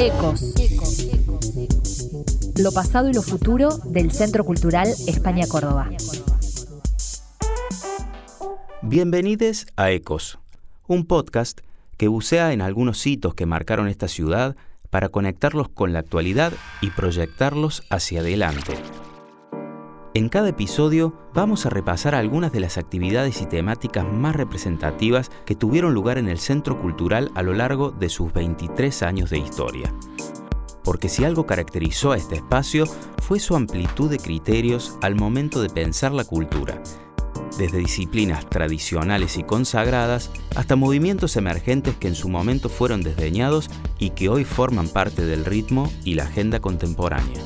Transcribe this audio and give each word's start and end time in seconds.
Ecos. 0.00 0.54
Lo 2.58 2.72
pasado 2.72 3.08
y 3.08 3.14
lo 3.14 3.22
futuro 3.22 3.68
del 3.84 4.10
Centro 4.10 4.44
Cultural 4.44 4.88
España 5.06 5.46
Córdoba. 5.46 5.90
Bienvenidos 8.82 9.66
a 9.76 9.92
Ecos, 9.92 10.40
un 10.88 11.06
podcast 11.06 11.60
que 11.96 12.08
bucea 12.08 12.52
en 12.52 12.60
algunos 12.60 13.06
hitos 13.06 13.34
que 13.34 13.46
marcaron 13.46 13.86
esta 13.86 14.08
ciudad 14.08 14.56
para 14.90 15.10
conectarlos 15.10 15.68
con 15.68 15.92
la 15.92 16.00
actualidad 16.00 16.52
y 16.80 16.90
proyectarlos 16.90 17.84
hacia 17.88 18.20
adelante. 18.20 18.74
En 20.16 20.28
cada 20.28 20.50
episodio 20.50 21.12
vamos 21.34 21.66
a 21.66 21.70
repasar 21.70 22.14
algunas 22.14 22.52
de 22.52 22.60
las 22.60 22.78
actividades 22.78 23.42
y 23.42 23.46
temáticas 23.46 24.06
más 24.06 24.36
representativas 24.36 25.32
que 25.44 25.56
tuvieron 25.56 25.92
lugar 25.92 26.18
en 26.18 26.28
el 26.28 26.38
Centro 26.38 26.80
Cultural 26.80 27.32
a 27.34 27.42
lo 27.42 27.52
largo 27.52 27.90
de 27.90 28.08
sus 28.08 28.32
23 28.32 29.02
años 29.02 29.30
de 29.30 29.38
historia. 29.38 29.92
Porque 30.84 31.08
si 31.08 31.24
algo 31.24 31.46
caracterizó 31.46 32.12
a 32.12 32.16
este 32.16 32.36
espacio 32.36 32.84
fue 33.22 33.40
su 33.40 33.56
amplitud 33.56 34.08
de 34.08 34.18
criterios 34.18 34.96
al 35.02 35.16
momento 35.16 35.60
de 35.60 35.68
pensar 35.68 36.12
la 36.12 36.22
cultura 36.22 36.80
desde 37.58 37.78
disciplinas 37.78 38.48
tradicionales 38.48 39.36
y 39.36 39.42
consagradas 39.42 40.30
hasta 40.54 40.76
movimientos 40.76 41.36
emergentes 41.36 41.96
que 41.96 42.06
en 42.06 42.14
su 42.14 42.28
momento 42.28 42.68
fueron 42.68 43.02
desdeñados 43.02 43.68
y 43.98 44.10
que 44.10 44.28
hoy 44.28 44.44
forman 44.44 44.86
parte 44.88 45.26
del 45.26 45.44
ritmo 45.44 45.92
y 46.04 46.14
la 46.14 46.24
agenda 46.24 46.60
contemporánea. 46.60 47.42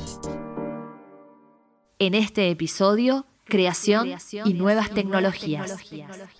En 2.01 2.13
este 2.15 2.49
episodio 2.49 3.25
creación 3.49 4.07
y 4.45 4.53
nuevas 4.53 4.91
tecnologías. 4.91 5.75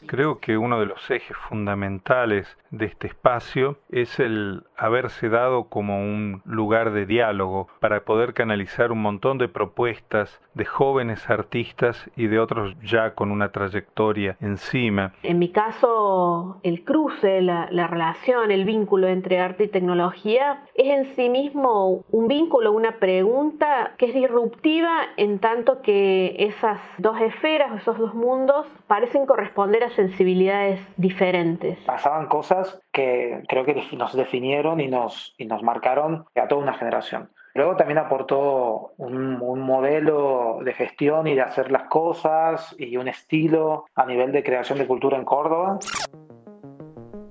Creo 0.06 0.40
que 0.40 0.58
uno 0.58 0.80
de 0.80 0.86
los 0.86 1.12
ejes 1.12 1.36
fundamentales 1.50 2.48
de 2.72 2.86
este 2.86 3.08
espacio 3.08 3.78
es 3.90 4.20
el 4.20 4.64
haberse 4.78 5.28
dado 5.28 5.66
como 5.66 6.00
un 6.00 6.42
lugar 6.46 6.94
de 6.94 7.06
diálogo 7.06 7.68
para 7.82 8.06
poder 8.06 8.34
canalizar 8.34 8.94
un 8.94 9.02
montón 9.02 9.38
de 9.38 9.50
propuestas 9.50 10.40
de 10.60 10.66
jóvenes 10.66 11.30
artistas 11.30 12.10
y 12.18 12.28
de 12.28 12.38
otros 12.38 12.76
ya 12.82 13.16
con 13.16 13.32
una 13.32 13.52
trayectoria 13.54 14.36
encima. 14.42 15.14
En 15.24 15.40
mi 15.40 15.50
caso, 15.50 16.60
el 16.64 16.84
cruce, 16.84 17.42
la, 17.42 17.70
la 17.72 17.88
relación, 17.88 18.52
el 18.52 18.66
vínculo 18.66 19.08
entre 19.08 19.40
arte 19.40 19.64
y 19.64 19.68
tecnología 19.70 20.66
es 20.76 20.88
en 20.88 21.16
sí 21.16 21.30
mismo 21.30 22.04
un 22.12 22.28
vínculo, 22.28 22.74
una 22.74 23.00
pregunta 23.00 23.94
que 23.98 24.08
es 24.08 24.14
disruptiva 24.14 24.92
en 25.16 25.40
tanto 25.40 25.82
que 25.82 26.36
esas 26.38 26.82
dos 26.98 27.20
esferas, 27.22 27.82
esos 27.82 27.98
dos 27.98 28.14
mundos, 28.14 28.68
parecen 28.88 29.26
corresponder 29.26 29.86
a 29.86 29.92
sensibilidades 29.92 30.82
diferentes. 30.98 31.80
Pasaban 31.86 32.28
cosas 32.28 32.82
que 32.92 33.44
creo 33.48 33.64
que 33.64 33.82
nos 33.94 34.14
definieron 34.14 34.82
y 34.82 34.90
nos, 34.90 35.34
y 35.38 35.46
nos 35.46 35.64
marcaron 35.64 36.26
a 36.36 36.48
toda 36.50 36.62
una 36.62 36.74
generación. 36.74 37.30
Luego 37.56 37.76
también 37.76 37.98
aportó 37.98 38.94
un, 38.98 39.40
modelo 39.40 40.60
de 40.64 40.74
gestión 40.74 41.28
y 41.28 41.36
de 41.36 41.42
hacer 41.42 41.72
las 41.72 41.84
cosas 41.84 42.76
y 42.78 42.98
un 42.98 43.08
estilo 43.08 43.86
a 43.96 44.06
nivel 44.06 44.32
de 44.32 44.44
creación 44.44 44.78
de 44.78 44.88
cultura 44.88 45.18
en 45.18 45.26
Córdoba. 45.26 45.80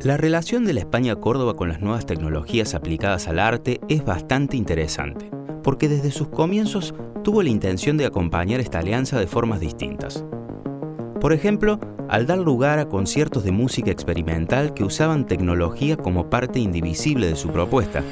La 0.00 0.16
relación 0.16 0.64
de 0.64 0.74
la 0.74 0.80
España 0.80 1.16
Córdoba 1.16 1.54
con 1.54 1.68
las 1.68 1.80
nuevas 1.80 2.06
tecnologías 2.06 2.74
aplicadas 2.74 3.26
al 3.28 3.38
arte 3.38 3.80
es 3.88 4.04
bastante 4.04 4.56
interesante, 4.56 5.30
porque 5.62 5.88
desde 5.88 6.10
sus 6.10 6.28
comienzos 6.28 6.94
tuvo 7.24 7.42
la 7.42 7.50
intención 7.50 7.96
de 7.96 8.06
acompañar 8.06 8.60
esta 8.60 8.78
alianza 8.78 9.18
de 9.18 9.26
formas 9.26 9.60
distintas. 9.60 10.24
Por 11.20 11.32
ejemplo, 11.32 11.80
al 12.08 12.26
dar 12.26 12.38
lugar 12.38 12.78
a 12.78 12.88
conciertos 12.88 13.42
de 13.42 13.50
música 13.50 13.90
experimental 13.90 14.72
que 14.72 14.84
usaban 14.84 15.26
tecnología 15.26 15.96
como 15.96 16.30
parte 16.30 16.60
indivisible 16.60 17.26
de 17.26 17.36
su 17.36 17.50
propuesta, 17.50 18.02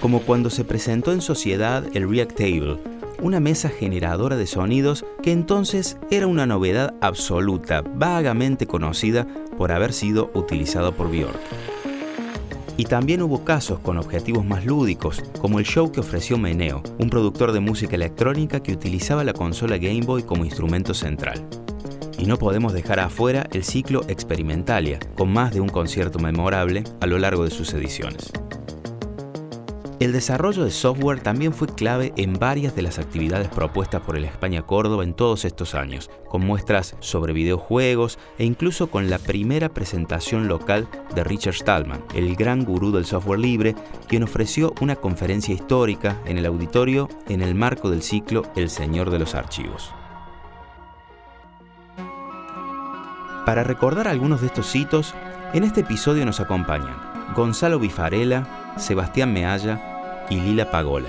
como 0.00 0.20
cuando 0.20 0.50
se 0.50 0.64
presentó 0.64 1.12
en 1.12 1.20
sociedad 1.20 1.84
el 1.94 2.08
Reactable, 2.08 2.78
una 3.20 3.40
mesa 3.40 3.68
generadora 3.68 4.36
de 4.36 4.46
sonidos 4.46 5.04
que 5.22 5.32
entonces 5.32 5.96
era 6.10 6.26
una 6.26 6.46
novedad 6.46 6.94
absoluta, 7.00 7.82
vagamente 7.82 8.66
conocida 8.66 9.26
por 9.56 9.72
haber 9.72 9.92
sido 9.92 10.30
utilizado 10.34 10.92
por 10.92 11.10
Björk. 11.10 11.38
Y 12.76 12.84
también 12.84 13.22
hubo 13.22 13.44
casos 13.44 13.80
con 13.80 13.98
objetivos 13.98 14.44
más 14.44 14.64
lúdicos, 14.64 15.20
como 15.40 15.58
el 15.58 15.64
show 15.64 15.90
que 15.90 15.98
ofreció 15.98 16.38
Meneo, 16.38 16.80
un 16.98 17.10
productor 17.10 17.50
de 17.50 17.58
música 17.58 17.96
electrónica 17.96 18.62
que 18.62 18.72
utilizaba 18.72 19.24
la 19.24 19.32
consola 19.32 19.78
Game 19.78 20.02
Boy 20.02 20.22
como 20.22 20.44
instrumento 20.44 20.94
central. 20.94 21.44
Y 22.18 22.26
no 22.26 22.36
podemos 22.36 22.72
dejar 22.72 23.00
afuera 23.00 23.48
el 23.52 23.64
ciclo 23.64 24.02
Experimentalia, 24.06 25.00
con 25.16 25.32
más 25.32 25.52
de 25.52 25.60
un 25.60 25.68
concierto 25.68 26.20
memorable 26.20 26.84
a 27.00 27.06
lo 27.06 27.18
largo 27.18 27.42
de 27.42 27.50
sus 27.50 27.74
ediciones. 27.74 28.30
El 30.00 30.12
desarrollo 30.12 30.64
de 30.64 30.70
software 30.70 31.18
también 31.18 31.52
fue 31.52 31.66
clave 31.66 32.12
en 32.16 32.34
varias 32.34 32.76
de 32.76 32.82
las 32.82 33.00
actividades 33.00 33.48
propuestas 33.48 34.00
por 34.00 34.16
el 34.16 34.24
España 34.24 34.62
Córdoba 34.62 35.02
en 35.02 35.12
todos 35.12 35.44
estos 35.44 35.74
años, 35.74 36.08
con 36.28 36.46
muestras 36.46 36.94
sobre 37.00 37.32
videojuegos 37.32 38.16
e 38.38 38.44
incluso 38.44 38.90
con 38.92 39.10
la 39.10 39.18
primera 39.18 39.70
presentación 39.70 40.46
local 40.46 40.88
de 41.16 41.24
Richard 41.24 41.54
Stallman, 41.54 42.04
el 42.14 42.36
gran 42.36 42.64
gurú 42.64 42.92
del 42.92 43.06
software 43.06 43.40
libre, 43.40 43.74
quien 44.06 44.22
ofreció 44.22 44.72
una 44.80 44.94
conferencia 44.94 45.52
histórica 45.52 46.16
en 46.26 46.38
el 46.38 46.46
auditorio 46.46 47.08
en 47.28 47.42
el 47.42 47.56
marco 47.56 47.90
del 47.90 48.02
ciclo 48.02 48.44
El 48.54 48.70
Señor 48.70 49.10
de 49.10 49.18
los 49.18 49.34
Archivos. 49.34 49.92
Para 53.44 53.64
recordar 53.64 54.06
algunos 54.06 54.42
de 54.42 54.46
estos 54.46 54.76
hitos, 54.76 55.12
en 55.54 55.64
este 55.64 55.80
episodio 55.80 56.24
nos 56.24 56.38
acompañan 56.38 57.07
Gonzalo 57.34 57.78
Bifarela, 57.78 58.74
Sebastián 58.76 59.32
Mealla 59.32 60.26
y 60.30 60.40
Lila 60.40 60.70
Pagola. 60.70 61.08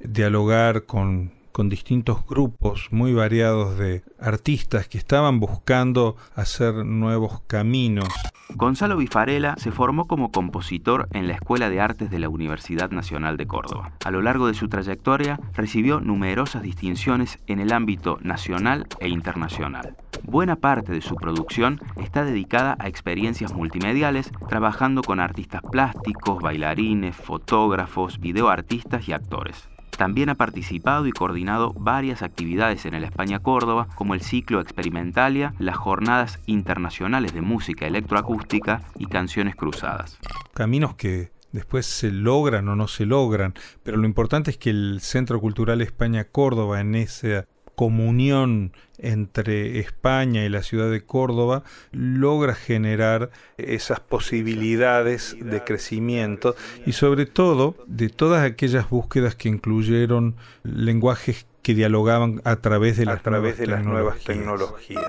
Dialogar 0.00 0.86
con, 0.86 1.32
con, 1.52 1.68
distintos 1.68 2.26
grupos 2.26 2.88
muy 2.90 3.12
variados 3.12 3.78
de 3.78 4.02
artistas 4.18 4.88
que 4.88 4.98
estaban 4.98 5.40
buscando 5.40 6.16
hacer 6.34 6.84
nuevos 6.84 7.42
caminos. 7.46 8.08
Gonzalo 8.50 8.96
Bifarela 8.96 9.54
se 9.56 9.70
formó 9.70 10.06
como 10.06 10.30
compositor 10.30 11.08
en 11.12 11.28
la 11.28 11.34
Escuela 11.34 11.70
de 11.70 11.80
Artes 11.80 12.10
de 12.10 12.18
la 12.18 12.28
Universidad 12.28 12.90
Nacional 12.90 13.36
de 13.36 13.46
Córdoba. 13.46 13.92
A 14.04 14.10
lo 14.10 14.20
largo 14.20 14.48
de 14.48 14.54
su 14.54 14.68
trayectoria 14.68 15.38
recibió 15.54 16.00
numerosas 16.00 16.62
distinciones 16.62 17.38
en 17.46 17.60
el 17.60 17.72
ámbito 17.72 18.18
nacional 18.22 18.86
e 19.00 19.08
internacional. 19.08 19.96
Buena 20.26 20.56
parte 20.56 20.90
de 20.90 21.02
su 21.02 21.16
producción 21.16 21.80
está 21.96 22.24
dedicada 22.24 22.76
a 22.80 22.88
experiencias 22.88 23.52
multimediales, 23.54 24.30
trabajando 24.48 25.02
con 25.02 25.20
artistas 25.20 25.60
plásticos, 25.70 26.42
bailarines, 26.42 27.14
fotógrafos, 27.14 28.18
videoartistas 28.18 29.06
y 29.06 29.12
actores. 29.12 29.68
También 29.96 30.30
ha 30.30 30.34
participado 30.34 31.06
y 31.06 31.12
coordinado 31.12 31.72
varias 31.74 32.22
actividades 32.22 32.86
en 32.86 32.94
el 32.94 33.04
España 33.04 33.38
Córdoba, 33.38 33.86
como 33.94 34.14
el 34.14 34.22
ciclo 34.22 34.60
Experimentalia, 34.60 35.54
las 35.58 35.76
jornadas 35.76 36.40
internacionales 36.46 37.32
de 37.34 37.42
música 37.42 37.86
electroacústica 37.86 38.82
y 38.98 39.06
canciones 39.06 39.54
cruzadas. 39.54 40.18
Caminos 40.54 40.94
que 40.94 41.32
después 41.52 41.86
se 41.86 42.10
logran 42.10 42.68
o 42.68 42.74
no 42.74 42.88
se 42.88 43.06
logran, 43.06 43.54
pero 43.84 43.98
lo 43.98 44.06
importante 44.06 44.50
es 44.50 44.58
que 44.58 44.70
el 44.70 44.98
Centro 45.00 45.38
Cultural 45.40 45.80
España 45.82 46.24
Córdoba 46.24 46.80
en 46.80 46.96
esa 46.96 47.46
comunión 47.74 48.72
entre 48.98 49.80
España 49.80 50.44
y 50.44 50.48
la 50.48 50.62
ciudad 50.62 50.90
de 50.90 51.04
Córdoba 51.04 51.64
logra 51.92 52.54
generar 52.54 53.30
esas 53.56 54.00
posibilidades 54.00 55.36
de 55.40 55.62
crecimiento 55.64 56.54
y 56.86 56.92
sobre 56.92 57.26
todo 57.26 57.76
de 57.86 58.08
todas 58.08 58.44
aquellas 58.44 58.88
búsquedas 58.88 59.34
que 59.34 59.48
incluyeron 59.48 60.36
lenguajes 60.62 61.46
que 61.62 61.74
dialogaban 61.74 62.40
a 62.44 62.56
través 62.56 62.96
de 62.96 63.06
las, 63.06 63.22
través 63.22 63.58
nuevas, 63.58 63.58
de 63.58 63.66
las 63.66 63.84
nuevas 63.84 64.18
tecnologías. 64.22 65.06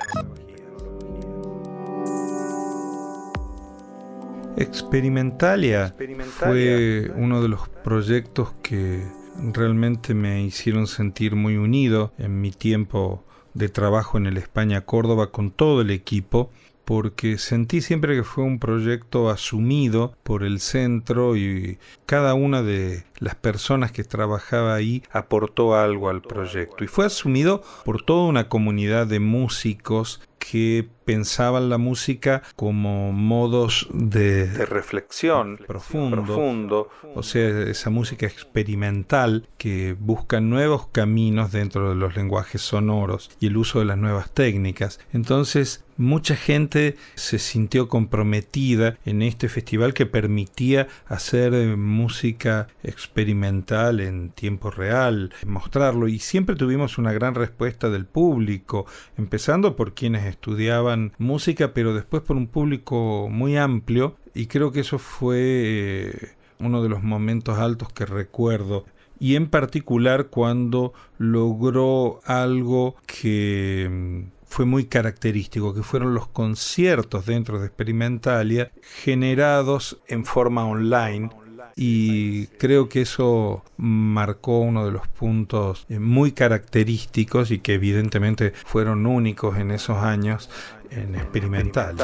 Experimentalia, 4.58 5.94
fue 6.40 7.12
uno 7.16 7.42
de 7.42 7.50
los 7.50 7.68
proyectos 7.68 8.54
que 8.64 9.04
realmente 9.38 10.14
me 10.14 10.44
hicieron 10.44 10.88
sentir 10.88 11.36
muy 11.36 11.58
unido 11.58 12.14
en 12.18 12.42
mi 12.42 12.52
tiempo 12.52 13.24
de 13.54 13.70
trabajo 13.70 14.18
en 14.18 14.26
el 14.26 14.38
España 14.38 14.82
Córdoba 14.82 15.32
con 15.32 15.52
todo 15.52 15.82
el 15.82 15.92
equipo 15.92 16.52
porque 16.86 17.40
sentí 17.40 17.82
siempre 17.82 18.16
que 18.16 18.24
fue 18.24 18.44
un 18.44 18.60
proyecto 18.60 19.30
asumido 19.30 20.16
por 20.24 20.44
el 20.44 20.60
centro 20.60 21.36
y 21.36 21.80
cada 22.06 22.36
una 22.36 22.62
de 22.62 23.06
las 23.20 23.36
personas 23.36 23.92
que 23.92 24.04
trabajaban 24.04 24.74
ahí 24.74 25.04
aportó 25.12 25.76
algo 25.76 26.10
al 26.10 26.22
proyecto. 26.22 26.84
Y 26.84 26.88
fue 26.88 27.06
asumido 27.06 27.64
por 27.84 28.02
toda 28.02 28.28
una 28.28 28.50
comunidad 28.50 29.08
de 29.08 29.20
músicos 29.20 30.22
que 30.52 30.88
pensaban 31.06 31.70
la 31.70 31.78
música 31.78 32.44
como 32.56 33.12
modos 33.12 33.88
de, 33.92 34.46
reflexión. 34.66 35.58
Profundo, 35.66 36.24
profundo, 36.24 36.90
o 37.16 37.24
sea, 37.24 37.64
esa 37.64 37.90
música 37.90 38.28
experimental 38.28 39.48
que 39.58 39.96
busca 40.00 40.42
nuevos 40.42 40.88
caminos 40.88 41.52
dentro 41.52 41.90
de 41.90 41.96
los 41.96 42.16
lenguajes 42.16 42.62
sonoros 42.62 43.32
y 43.40 43.48
el 43.48 43.58
uso 43.58 43.80
de 43.80 43.86
las 43.86 43.98
nuevas 43.98 44.32
técnicas. 44.32 45.00
Entonces, 45.14 45.84
mucha 45.98 46.36
gente 46.36 46.98
se 47.16 47.40
sintió 47.40 47.88
comprometida 47.88 48.98
en 49.06 49.22
este 49.22 49.50
festival 49.50 49.94
que 49.94 50.06
permitía 50.06 50.88
hacer 51.08 51.54
eh, 51.54 51.76
música 51.76 52.68
experimental 52.84 53.05
en 53.16 54.30
tiempo 54.32 54.72
real, 54.72 55.34
mostrarlo 55.46 56.08
y 56.08 56.20
siempre 56.20 56.56
tuvimos 56.56 56.98
una 56.98 57.14
gran 57.14 57.36
respuesta 57.36 57.90
del 57.90 58.06
público, 58.06 58.86
empezando 59.18 59.76
por 59.76 59.94
quienes 59.94 60.26
estudiaban 60.26 61.14
música, 61.18 61.74
pero 61.74 61.94
después 61.94 62.24
por 62.24 62.38
un 62.38 62.48
público 62.48 63.28
muy 63.30 63.58
amplio 63.58 64.18
y 64.34 64.48
creo 64.48 64.72
que 64.72 64.82
eso 64.82 65.00
fue 65.00 65.38
eh, 65.40 66.30
uno 66.60 66.84
de 66.84 66.90
los 66.90 67.04
momentos 67.04 67.58
altos 67.58 67.92
que 67.94 68.06
recuerdo 68.06 68.86
y 69.20 69.36
en 69.36 69.48
particular 69.48 70.28
cuando 70.28 70.94
logró 71.18 72.20
algo 72.26 72.96
que 73.06 73.88
mm, 73.90 74.36
fue 74.46 74.66
muy 74.66 74.86
característico, 74.86 75.74
que 75.74 75.84
fueron 75.84 76.14
los 76.14 76.28
conciertos 76.28 77.26
dentro 77.26 77.60
de 77.60 77.68
Experimentalia 77.68 78.72
generados 79.04 79.98
en 80.08 80.26
forma 80.26 80.66
online 80.66 81.30
y 81.76 82.48
creo 82.58 82.88
que 82.88 83.02
eso 83.02 83.64
marcó 83.76 84.60
uno 84.60 84.86
de 84.86 84.92
los 84.92 85.08
puntos 85.10 85.86
eh, 85.90 86.00
muy 86.00 86.32
característicos 86.32 87.52
y 87.52 87.60
que 87.60 87.74
evidentemente 87.74 88.54
fueron 88.66 89.06
únicos 89.06 89.58
en 89.58 89.72
esos 89.72 89.98
años 89.98 90.50
en 90.90 91.16
experimental. 91.16 91.98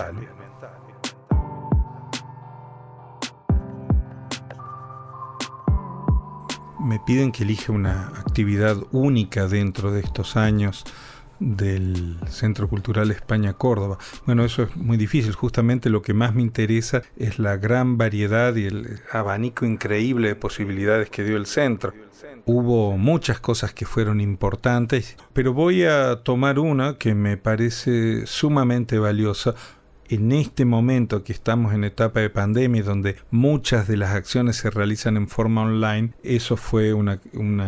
Me 6.81 6.99
piden 6.99 7.31
que 7.31 7.43
elija 7.43 7.71
una 7.71 8.07
actividad 8.07 8.75
única 8.91 9.47
dentro 9.47 9.91
de 9.91 10.01
estos 10.01 10.35
años 10.35 10.83
del 11.41 12.17
Centro 12.29 12.69
Cultural 12.69 13.11
España 13.11 13.53
Córdoba. 13.53 13.97
Bueno, 14.25 14.45
eso 14.45 14.63
es 14.63 14.75
muy 14.77 14.95
difícil. 14.95 15.33
Justamente 15.33 15.89
lo 15.89 16.01
que 16.01 16.13
más 16.13 16.33
me 16.33 16.41
interesa 16.41 17.01
es 17.17 17.39
la 17.39 17.57
gran 17.57 17.97
variedad 17.97 18.55
y 18.55 18.67
el 18.67 18.99
abanico 19.11 19.65
increíble 19.65 20.29
de 20.29 20.35
posibilidades 20.35 21.09
que 21.09 21.23
dio 21.23 21.35
el 21.35 21.47
centro. 21.47 21.93
Hubo 22.45 22.97
muchas 22.97 23.39
cosas 23.39 23.73
que 23.73 23.85
fueron 23.85 24.21
importantes, 24.21 25.17
pero 25.33 25.53
voy 25.53 25.83
a 25.83 26.17
tomar 26.23 26.59
una 26.59 26.97
que 26.97 27.15
me 27.15 27.37
parece 27.37 28.25
sumamente 28.27 28.99
valiosa 28.99 29.55
en 30.11 30.33
este 30.33 30.65
momento 30.65 31.23
que 31.23 31.31
estamos 31.31 31.73
en 31.73 31.85
etapa 31.85 32.19
de 32.19 32.29
pandemia, 32.29 32.83
donde 32.83 33.15
muchas 33.31 33.87
de 33.87 33.95
las 33.95 34.11
acciones 34.11 34.57
se 34.57 34.69
realizan 34.69 35.15
en 35.15 35.29
forma 35.29 35.61
online, 35.61 36.11
eso 36.21 36.57
fue 36.57 36.93
una, 36.93 37.19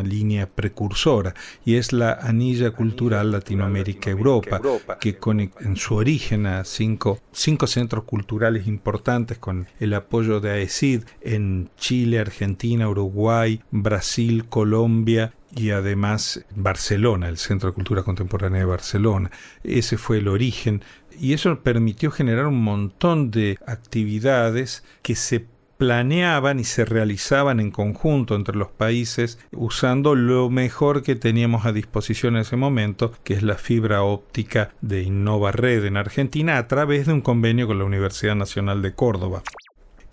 línea 0.03 0.49
precursora 0.49 1.33
y 1.63 1.75
es 1.75 1.93
la 1.93 2.11
anilla 2.13 2.71
cultural 2.71 3.31
Latinoamérica-Europa, 3.31 4.61
que 4.99 5.17
en 5.61 5.75
su 5.77 5.95
origen 5.95 6.45
a 6.45 6.65
cinco, 6.65 7.19
cinco 7.31 7.67
centros 7.67 8.03
culturales 8.03 8.67
importantes 8.67 9.37
con 9.37 9.67
el 9.79 9.93
apoyo 9.93 10.41
de 10.41 10.51
AECID 10.51 11.03
en 11.21 11.69
Chile, 11.77 12.19
Argentina, 12.19 12.89
Uruguay, 12.89 13.61
Brasil, 13.71 14.45
Colombia 14.49 15.33
y 15.55 15.71
además 15.71 16.45
Barcelona, 16.55 17.29
el 17.29 17.37
Centro 17.37 17.69
de 17.69 17.75
Cultura 17.75 18.03
Contemporánea 18.03 18.59
de 18.59 18.65
Barcelona. 18.65 19.31
Ese 19.63 19.97
fue 19.97 20.17
el 20.17 20.27
origen 20.27 20.83
y 21.19 21.33
eso 21.33 21.59
permitió 21.61 22.11
generar 22.11 22.47
un 22.47 22.63
montón 22.63 23.31
de 23.31 23.57
actividades 23.65 24.83
que 25.01 25.15
se 25.15 25.45
planeaban 25.77 26.59
y 26.59 26.63
se 26.63 26.85
realizaban 26.85 27.59
en 27.59 27.71
conjunto 27.71 28.35
entre 28.35 28.55
los 28.55 28.69
países 28.69 29.39
usando 29.51 30.15
lo 30.15 30.49
mejor 30.49 31.03
que 31.03 31.15
teníamos 31.15 31.65
a 31.65 31.73
disposición 31.73 32.35
en 32.35 32.43
ese 32.43 32.55
momento, 32.55 33.11
que 33.23 33.33
es 33.33 33.43
la 33.43 33.55
fibra 33.55 34.03
óptica 34.03 34.73
de 34.81 35.01
Innova 35.01 35.51
Red 35.51 35.85
en 35.85 35.97
Argentina 35.97 36.57
a 36.57 36.67
través 36.67 37.07
de 37.07 37.13
un 37.13 37.21
convenio 37.21 37.67
con 37.67 37.79
la 37.79 37.85
Universidad 37.85 38.35
Nacional 38.35 38.81
de 38.81 38.93
Córdoba. 38.93 39.43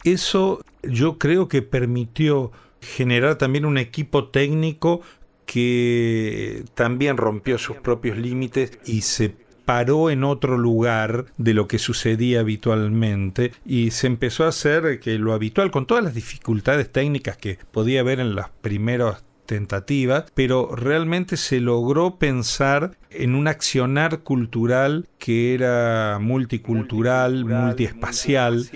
Eso 0.02 0.60
yo 0.82 1.19
creo 1.19 1.46
que 1.48 1.62
permitió 1.62 2.52
generar 2.81 3.36
también 3.36 3.66
un 3.66 3.78
equipo 3.78 4.28
técnico 4.28 5.02
que 5.50 6.62
también 6.75 7.17
rompió 7.17 7.58
sus 7.58 7.79
propios 7.79 8.17
límites 8.17 8.79
y 8.87 9.00
se 9.00 9.35
paró 9.64 10.08
en 10.08 10.23
otro 10.23 10.56
lugar 10.56 11.26
de 11.38 11.55
lo 11.55 11.67
que 11.67 11.81
sucedía 11.81 12.38
habitualmente 12.38 13.50
y 13.67 13.91
se 13.91 14.06
empezó 14.06 14.44
a 14.44 14.50
hacer 14.50 15.00
que 15.00 15.19
lo 15.19 15.32
habitual, 15.32 15.73
con 15.73 15.87
todas 15.87 16.05
las 16.05 16.14
dificultades 16.14 16.93
técnicas 16.93 17.37
que 17.37 17.58
podía 17.73 17.99
haber 17.99 18.20
en 18.20 18.37
las 18.37 18.49
primeras 18.49 19.25
tentativas, 19.50 20.26
pero 20.32 20.76
realmente 20.76 21.37
se 21.37 21.58
logró 21.58 22.20
pensar 22.20 22.97
en 23.11 23.35
un 23.35 23.49
accionar 23.49 24.20
cultural 24.20 25.08
que 25.19 25.55
era 25.55 26.20
multicultural, 26.20 27.44
multiespacial, 27.44 28.70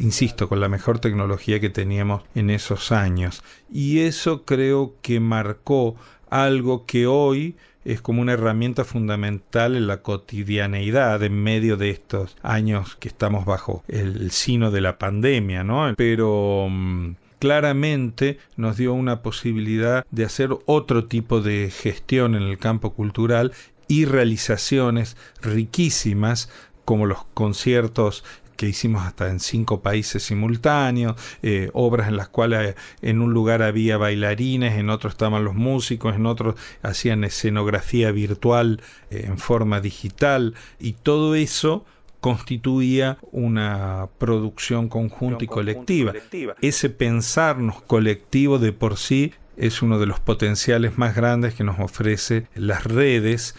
insisto, 0.00 0.48
con 0.48 0.60
la 0.60 0.70
mejor 0.70 0.98
tecnología 0.98 1.60
que 1.60 1.68
teníamos 1.68 2.22
en 2.34 2.48
esos 2.48 2.90
años. 2.90 3.44
Y 3.70 3.98
eso 3.98 4.46
creo 4.46 4.94
que 5.02 5.20
marcó 5.20 5.94
algo 6.30 6.86
que 6.86 7.06
hoy 7.06 7.56
es 7.84 8.00
como 8.00 8.22
una 8.22 8.32
herramienta 8.32 8.84
fundamental 8.84 9.76
en 9.76 9.86
la 9.86 10.00
cotidianeidad 10.00 11.22
en 11.22 11.34
medio 11.34 11.76
de 11.76 11.90
estos 11.90 12.34
años 12.42 12.96
que 12.96 13.08
estamos 13.08 13.44
bajo 13.44 13.84
el 13.88 14.30
sino 14.30 14.70
de 14.70 14.80
la 14.80 14.96
pandemia, 14.96 15.64
¿no? 15.64 15.92
Pero 15.98 16.68
mm, 16.70 17.10
claramente 17.44 18.38
nos 18.56 18.78
dio 18.78 18.94
una 18.94 19.20
posibilidad 19.20 20.06
de 20.10 20.24
hacer 20.24 20.56
otro 20.64 21.04
tipo 21.04 21.42
de 21.42 21.70
gestión 21.70 22.34
en 22.36 22.42
el 22.42 22.56
campo 22.56 22.94
cultural 22.94 23.52
y 23.86 24.06
realizaciones 24.06 25.18
riquísimas 25.42 26.48
como 26.86 27.04
los 27.04 27.26
conciertos 27.34 28.24
que 28.56 28.66
hicimos 28.66 29.02
hasta 29.02 29.28
en 29.28 29.40
cinco 29.40 29.82
países 29.82 30.22
simultáneos, 30.22 31.16
eh, 31.42 31.68
obras 31.74 32.08
en 32.08 32.16
las 32.16 32.30
cuales 32.30 32.70
eh, 32.70 32.74
en 33.02 33.20
un 33.20 33.34
lugar 33.34 33.62
había 33.62 33.98
bailarines, 33.98 34.78
en 34.78 34.88
otro 34.88 35.10
estaban 35.10 35.44
los 35.44 35.54
músicos, 35.54 36.14
en 36.14 36.24
otro 36.24 36.56
hacían 36.80 37.24
escenografía 37.24 38.10
virtual 38.10 38.80
eh, 39.10 39.24
en 39.26 39.36
forma 39.36 39.82
digital 39.82 40.54
y 40.80 40.94
todo 40.94 41.34
eso 41.34 41.84
constituía 42.24 43.18
una 43.32 44.08
producción 44.16 44.88
conjunta 44.88 45.44
y 45.44 45.46
colectiva. 45.46 46.14
Ese 46.62 46.88
pensarnos 46.88 47.82
colectivo 47.82 48.58
de 48.58 48.72
por 48.72 48.96
sí 48.96 49.34
es 49.58 49.82
uno 49.82 49.98
de 49.98 50.06
los 50.06 50.20
potenciales 50.20 50.96
más 50.96 51.14
grandes 51.14 51.52
que 51.52 51.64
nos 51.64 51.78
ofrece 51.78 52.46
las 52.54 52.84
redes 52.84 53.54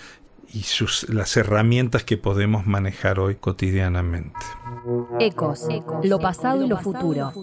y 0.51 0.63
sus, 0.63 1.07
las 1.09 1.37
herramientas 1.37 2.03
que 2.03 2.17
podemos 2.17 2.65
manejar 2.65 3.19
hoy 3.19 3.35
cotidianamente. 3.35 4.39
Ecos, 5.19 5.67
lo 6.01 6.17
pasado 6.17 6.65
y 6.65 6.67
lo 6.67 6.79
futuro. 6.79 7.33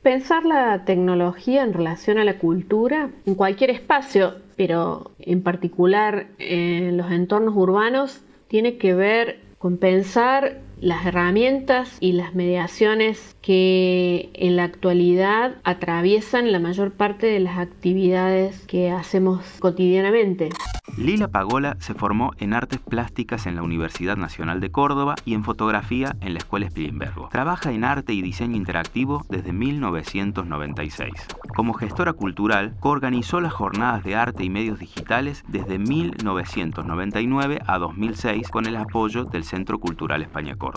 Pensar 0.00 0.46
la 0.46 0.86
tecnología 0.86 1.62
en 1.62 1.74
relación 1.74 2.16
a 2.16 2.24
la 2.24 2.38
cultura 2.38 3.10
en 3.26 3.34
cualquier 3.34 3.68
espacio, 3.68 4.36
pero 4.56 5.10
en 5.18 5.42
particular 5.42 6.28
en 6.38 6.96
los 6.96 7.12
entornos 7.12 7.54
urbanos, 7.54 8.22
tiene 8.52 8.76
que 8.76 8.92
ver 8.92 9.40
con 9.62 9.76
pensar 9.78 10.58
las 10.82 11.06
herramientas 11.06 11.96
y 12.00 12.12
las 12.12 12.34
mediaciones 12.34 13.36
que 13.40 14.30
en 14.34 14.56
la 14.56 14.64
actualidad 14.64 15.54
atraviesan 15.62 16.50
la 16.50 16.58
mayor 16.58 16.90
parte 16.90 17.28
de 17.28 17.38
las 17.38 17.58
actividades 17.58 18.66
que 18.66 18.90
hacemos 18.90 19.44
cotidianamente. 19.60 20.50
Lila 20.98 21.28
Pagola 21.28 21.76
se 21.78 21.94
formó 21.94 22.32
en 22.38 22.52
artes 22.52 22.80
plásticas 22.80 23.46
en 23.46 23.54
la 23.54 23.62
Universidad 23.62 24.16
Nacional 24.16 24.60
de 24.60 24.72
Córdoba 24.72 25.14
y 25.24 25.34
en 25.34 25.44
fotografía 25.44 26.16
en 26.20 26.34
la 26.34 26.40
Escuela 26.40 26.66
Spilimbergo. 26.66 27.28
Trabaja 27.30 27.70
en 27.70 27.84
arte 27.84 28.12
y 28.12 28.20
diseño 28.20 28.56
interactivo 28.56 29.24
desde 29.28 29.52
1996. 29.52 31.12
Como 31.54 31.74
gestora 31.74 32.12
cultural, 32.12 32.74
coorganizó 32.80 33.40
las 33.40 33.52
jornadas 33.52 34.02
de 34.02 34.16
arte 34.16 34.42
y 34.42 34.50
medios 34.50 34.80
digitales 34.80 35.44
desde 35.46 35.78
1999 35.78 37.60
a 37.66 37.78
2006 37.78 38.48
con 38.48 38.66
el 38.66 38.76
apoyo 38.76 39.24
del 39.24 39.44
Centro 39.44 39.78
Cultural 39.78 40.22
España 40.22 40.56
Córdoba. 40.56 40.71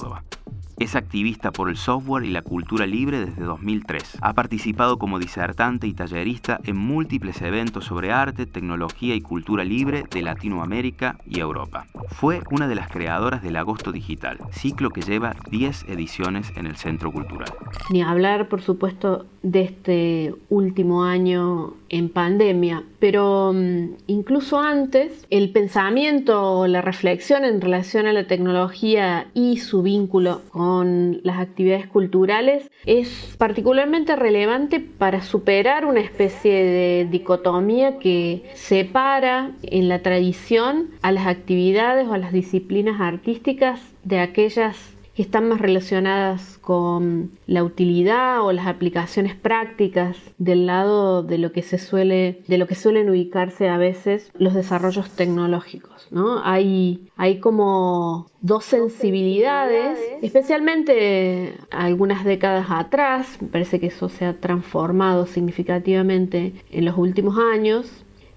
Es 0.77 0.97
activista 0.97 1.51
por 1.51 1.69
el 1.69 1.77
software 1.77 2.25
y 2.25 2.31
la 2.31 2.41
cultura 2.41 2.85
libre 2.85 3.25
desde 3.25 3.43
2003. 3.43 4.17
Ha 4.21 4.33
participado 4.33 4.97
como 4.97 5.19
disertante 5.19 5.87
y 5.87 5.93
tallerista 5.93 6.59
en 6.65 6.75
múltiples 6.75 7.41
eventos 7.41 7.85
sobre 7.85 8.11
arte, 8.11 8.45
tecnología 8.45 9.15
y 9.15 9.21
cultura 9.21 9.63
libre 9.63 10.03
de 10.11 10.21
Latinoamérica 10.21 11.17
y 11.25 11.39
Europa. 11.39 11.87
Fue 12.09 12.41
una 12.51 12.67
de 12.67 12.75
las 12.75 12.89
creadoras 12.89 13.41
del 13.41 13.55
Agosto 13.55 13.93
Digital, 13.93 14.37
ciclo 14.51 14.89
que 14.89 15.01
lleva 15.01 15.37
10 15.49 15.85
ediciones 15.87 16.51
en 16.57 16.67
el 16.67 16.75
Centro 16.75 17.09
Cultural. 17.09 17.53
Ni 17.89 18.01
hablar, 18.01 18.49
por 18.49 18.61
supuesto, 18.61 19.25
de 19.43 19.61
este 19.61 20.35
último 20.49 21.05
año 21.05 21.73
en 21.95 22.09
pandemia, 22.09 22.83
pero 22.99 23.53
mm, 23.53 23.95
incluso 24.07 24.59
antes, 24.59 25.25
el 25.29 25.51
pensamiento, 25.51 26.67
la 26.67 26.81
reflexión 26.81 27.45
en 27.45 27.61
relación 27.61 28.05
a 28.05 28.13
la 28.13 28.27
tecnología 28.27 29.27
y 29.33 29.57
su 29.57 29.81
vínculo 29.81 30.41
con 30.49 31.21
las 31.23 31.39
actividades 31.39 31.87
culturales 31.87 32.69
es 32.85 33.35
particularmente 33.37 34.15
relevante 34.15 34.79
para 34.79 35.21
superar 35.21 35.85
una 35.85 36.01
especie 36.01 36.53
de 36.53 37.07
dicotomía 37.09 37.97
que 37.97 38.43
separa 38.53 39.51
en 39.63 39.87
la 39.87 39.99
tradición 39.99 40.89
a 41.01 41.11
las 41.11 41.27
actividades 41.27 42.07
o 42.07 42.13
a 42.13 42.17
las 42.17 42.33
disciplinas 42.33 42.99
artísticas 42.99 43.79
de 44.03 44.19
aquellas 44.19 44.94
que 45.15 45.21
están 45.21 45.47
más 45.47 45.61
relacionadas 45.61 46.57
con 46.57 47.31
la 47.47 47.63
utilidad 47.63 48.41
o 48.41 48.51
las 48.51 48.67
aplicaciones 48.67 49.33
prácticas 49.33 50.17
del 50.37 50.65
lado 50.65 51.23
de 51.23 51.37
lo 51.37 51.53
que 51.53 51.61
se 51.61 51.77
suele 51.77 52.41
de 52.47 52.57
lo 52.57 52.67
que 52.67 52.75
suelen 52.75 53.09
ubicarse 53.09 53.69
a 53.69 53.77
veces 53.77 54.29
los 54.37 54.53
desarrollos 54.53 55.09
tecnológicos 55.11 56.07
¿no? 56.11 56.43
hay, 56.43 57.07
hay 57.15 57.39
como 57.39 58.29
dos 58.41 58.65
sensibilidades 58.65 59.97
especialmente 60.21 61.55
algunas 61.71 62.25
décadas 62.25 62.67
atrás 62.69 63.37
me 63.41 63.47
parece 63.47 63.79
que 63.79 63.87
eso 63.87 64.09
se 64.09 64.25
ha 64.25 64.33
transformado 64.33 65.27
significativamente 65.27 66.53
en 66.71 66.83
los 66.83 66.97
últimos 66.97 67.37
años 67.37 67.89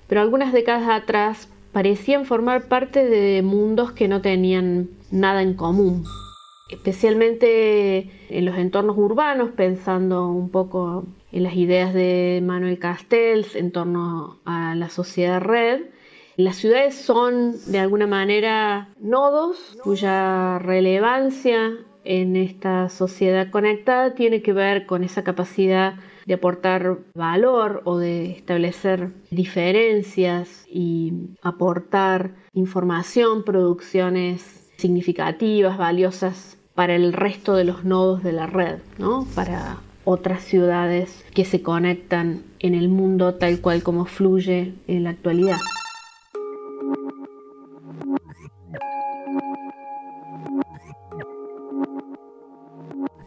pero 0.07 0.21
algunas 0.21 0.53
décadas 0.53 0.89
atrás 0.89 1.49
parecían 1.73 2.25
formar 2.25 2.69
parte 2.69 3.05
de 3.05 3.43
mundos 3.43 3.91
que 3.91 4.07
no 4.07 4.21
tenían 4.21 4.89
nada 5.11 5.43
en 5.43 5.55
común 5.55 6.05
especialmente 6.69 8.11
en 8.29 8.45
los 8.45 8.57
entornos 8.59 8.97
urbanos, 8.97 9.51
pensando 9.51 10.29
un 10.29 10.51
poco 10.51 11.07
en 11.33 11.43
las 11.43 11.55
ideas 11.55 11.95
de 11.95 12.41
Manuel 12.45 12.79
Castells 12.79 13.55
en 13.57 13.73
torno 13.73 14.39
a 14.45 14.75
la 14.75 14.89
sociedad 14.89 15.41
red. 15.41 15.83
Las 16.37 16.57
ciudades 16.57 16.95
son 16.95 17.57
de 17.67 17.79
alguna 17.79 18.07
manera 18.07 18.91
nodos 19.01 19.77
cuya 19.83 20.59
relevancia 20.59 21.77
en 22.05 22.37
esta 22.37 22.89
sociedad 22.89 23.51
conectada 23.51 24.15
tiene 24.15 24.41
que 24.41 24.53
ver 24.53 24.87
con 24.87 25.05
esa 25.05 25.25
capacidad 25.25 25.95
de 26.27 26.35
aportar 26.35 26.99
valor 27.15 27.83
o 27.85 27.99
de 27.99 28.31
establecer 28.31 29.11
diferencias 29.31 30.65
y 30.71 31.13
aportar 31.43 32.35
información, 32.53 33.43
producciones 33.45 34.71
significativas, 34.77 35.77
valiosas 35.77 36.58
para 36.79 36.95
el 36.95 37.13
resto 37.13 37.57
de 37.57 37.65
los 37.65 37.83
nodos 37.83 38.23
de 38.23 38.31
la 38.31 38.47
red, 38.47 38.79
¿no? 38.99 39.27
para 39.35 39.79
otras 40.05 40.45
ciudades 40.45 41.25
que 41.35 41.45
se 41.45 41.61
conectan 41.61 42.45
en 42.61 42.77
el 42.77 42.89
mundo 42.89 43.35
tal 43.35 43.61
cual 43.61 43.83
como 43.83 44.05
fluye 44.05 44.75
en 44.87 45.03
la 45.03 45.11
actualidad. 45.11 45.59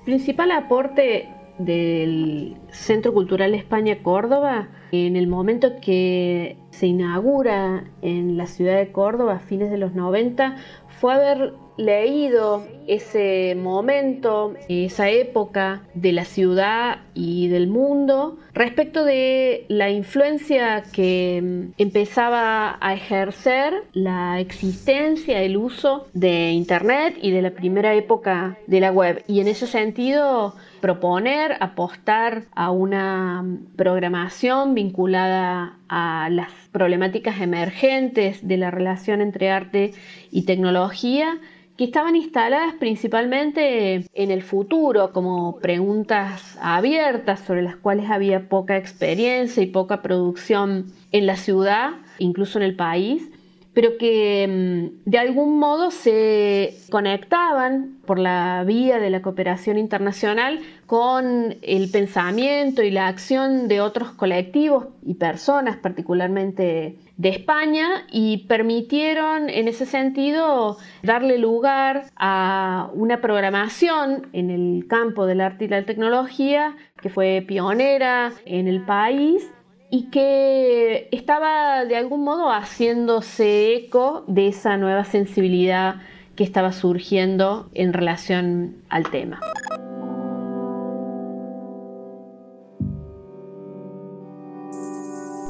Principal 0.06 0.52
aporte 0.52 1.28
del 1.58 2.56
Centro 2.70 3.14
Cultural 3.14 3.54
España 3.54 4.02
Córdoba 4.02 4.70
en 4.94 5.18
el 5.18 5.28
momento 5.28 5.74
que 5.82 6.56
se 6.70 6.88
inaugura 6.88 7.84
en 8.02 8.38
la 8.38 8.46
ciudad 8.46 8.78
de 8.78 8.94
Córdoba 8.94 9.36
a 9.36 9.40
fines 9.40 9.72
de 9.72 9.78
los 9.78 9.94
90 9.94 10.56
fue 11.02 11.14
haber 11.14 11.54
leído 11.78 12.64
ese 12.88 13.56
momento, 13.56 14.54
esa 14.68 15.10
época 15.10 15.84
de 15.94 16.12
la 16.12 16.26
ciudad 16.26 17.00
y 17.14 17.48
del 17.48 17.68
mundo 17.68 18.38
respecto 18.54 19.06
de 19.06 19.66
la 19.70 19.90
influencia 19.90 20.84
que 20.92 21.42
mm, 21.42 21.82
empezaba 21.82 22.78
a 22.82 22.94
ejercer 22.94 23.84
la 23.94 24.40
existencia, 24.40 25.42
el 25.42 25.58
uso 25.58 26.08
de 26.14 26.52
Internet 26.52 27.18
y 27.22 27.32
de 27.32 27.42
la 27.42 27.52
primera 27.52 27.94
época 27.96 28.58
de 28.68 28.80
la 28.80 28.92
web. 28.92 29.24
Y 29.28 29.40
en 29.40 29.48
ese 29.48 29.68
sentido 29.68 30.56
proponer, 30.82 31.56
apostar 31.60 32.44
a 32.54 32.72
una 32.72 33.42
mm, 33.42 33.76
programación 33.78 34.74
vinculada 34.74 35.78
a 35.88 36.30
las 36.30 36.50
problemáticas 36.72 37.40
emergentes 37.42 38.46
de 38.48 38.58
la 38.58 38.72
relación 38.72 39.22
entre 39.22 39.50
arte 39.50 39.94
y 40.32 40.44
tecnología 40.44 41.40
que 41.82 41.86
estaban 41.86 42.16
instaladas 42.16 42.76
principalmente 42.76 44.06
en 44.14 44.30
el 44.30 44.44
futuro 44.44 45.12
como 45.12 45.58
preguntas 45.58 46.56
abiertas 46.62 47.40
sobre 47.40 47.64
las 47.64 47.76
cuales 47.76 48.12
había 48.12 48.50
poca 48.50 48.78
experiencia 48.78 49.64
y 49.64 49.66
poca 49.66 50.04
producción 50.04 50.94
en 51.12 51.26
la 51.26 51.38
ciudad, 51.38 51.94
incluso 52.20 52.60
en 52.60 52.66
el 52.66 52.76
país, 52.76 53.32
pero 53.74 53.98
que 53.98 54.48
mm, 54.48 55.10
de 55.10 55.18
algún 55.18 55.58
modo 55.58 55.90
se 55.90 56.76
conectaban 56.92 57.98
por 58.06 58.20
la 58.20 58.64
vía 58.64 59.00
de 59.00 59.10
la 59.10 59.24
cooperación 59.24 59.80
internacional 59.80 60.60
con 60.86 61.56
el 61.64 61.90
pensamiento 61.90 62.84
y 62.84 62.92
la 62.92 63.08
acción 63.08 63.68
de 63.68 63.82
otros 63.82 64.12
colectivos 64.12 64.86
y 65.04 65.16
personas, 65.16 65.78
particularmente 65.78 66.98
de 67.22 67.30
España 67.30 68.08
y 68.12 68.48
permitieron 68.48 69.52
en 69.52 69.68
ese 69.68 69.86
sentido 69.86 70.78
darle 71.04 71.38
lugar 71.38 72.06
a 72.16 72.90
una 72.96 73.22
programación 73.22 74.28
en 74.34 74.50
el 74.50 74.88
campo 74.88 75.28
del 75.28 75.42
arte 75.42 75.66
y 75.66 75.68
la 75.68 75.86
tecnología 75.86 76.76
que 77.00 77.10
fue 77.10 77.46
pionera 77.48 78.32
en 78.46 78.68
el 78.68 78.84
país 78.84 79.48
y 79.92 80.10
que 80.10 81.10
estaba 81.12 81.86
de 81.86 81.96
algún 81.96 82.24
modo 82.24 82.50
haciéndose 82.50 83.76
eco 83.76 84.24
de 84.28 84.48
esa 84.48 84.78
nueva 84.78 85.04
sensibilidad 85.04 85.98
que 86.36 86.44
estaba 86.44 86.72
surgiendo 86.72 87.70
en 87.76 87.94
relación 87.94 88.78
al 88.90 89.12
tema. 89.12 89.40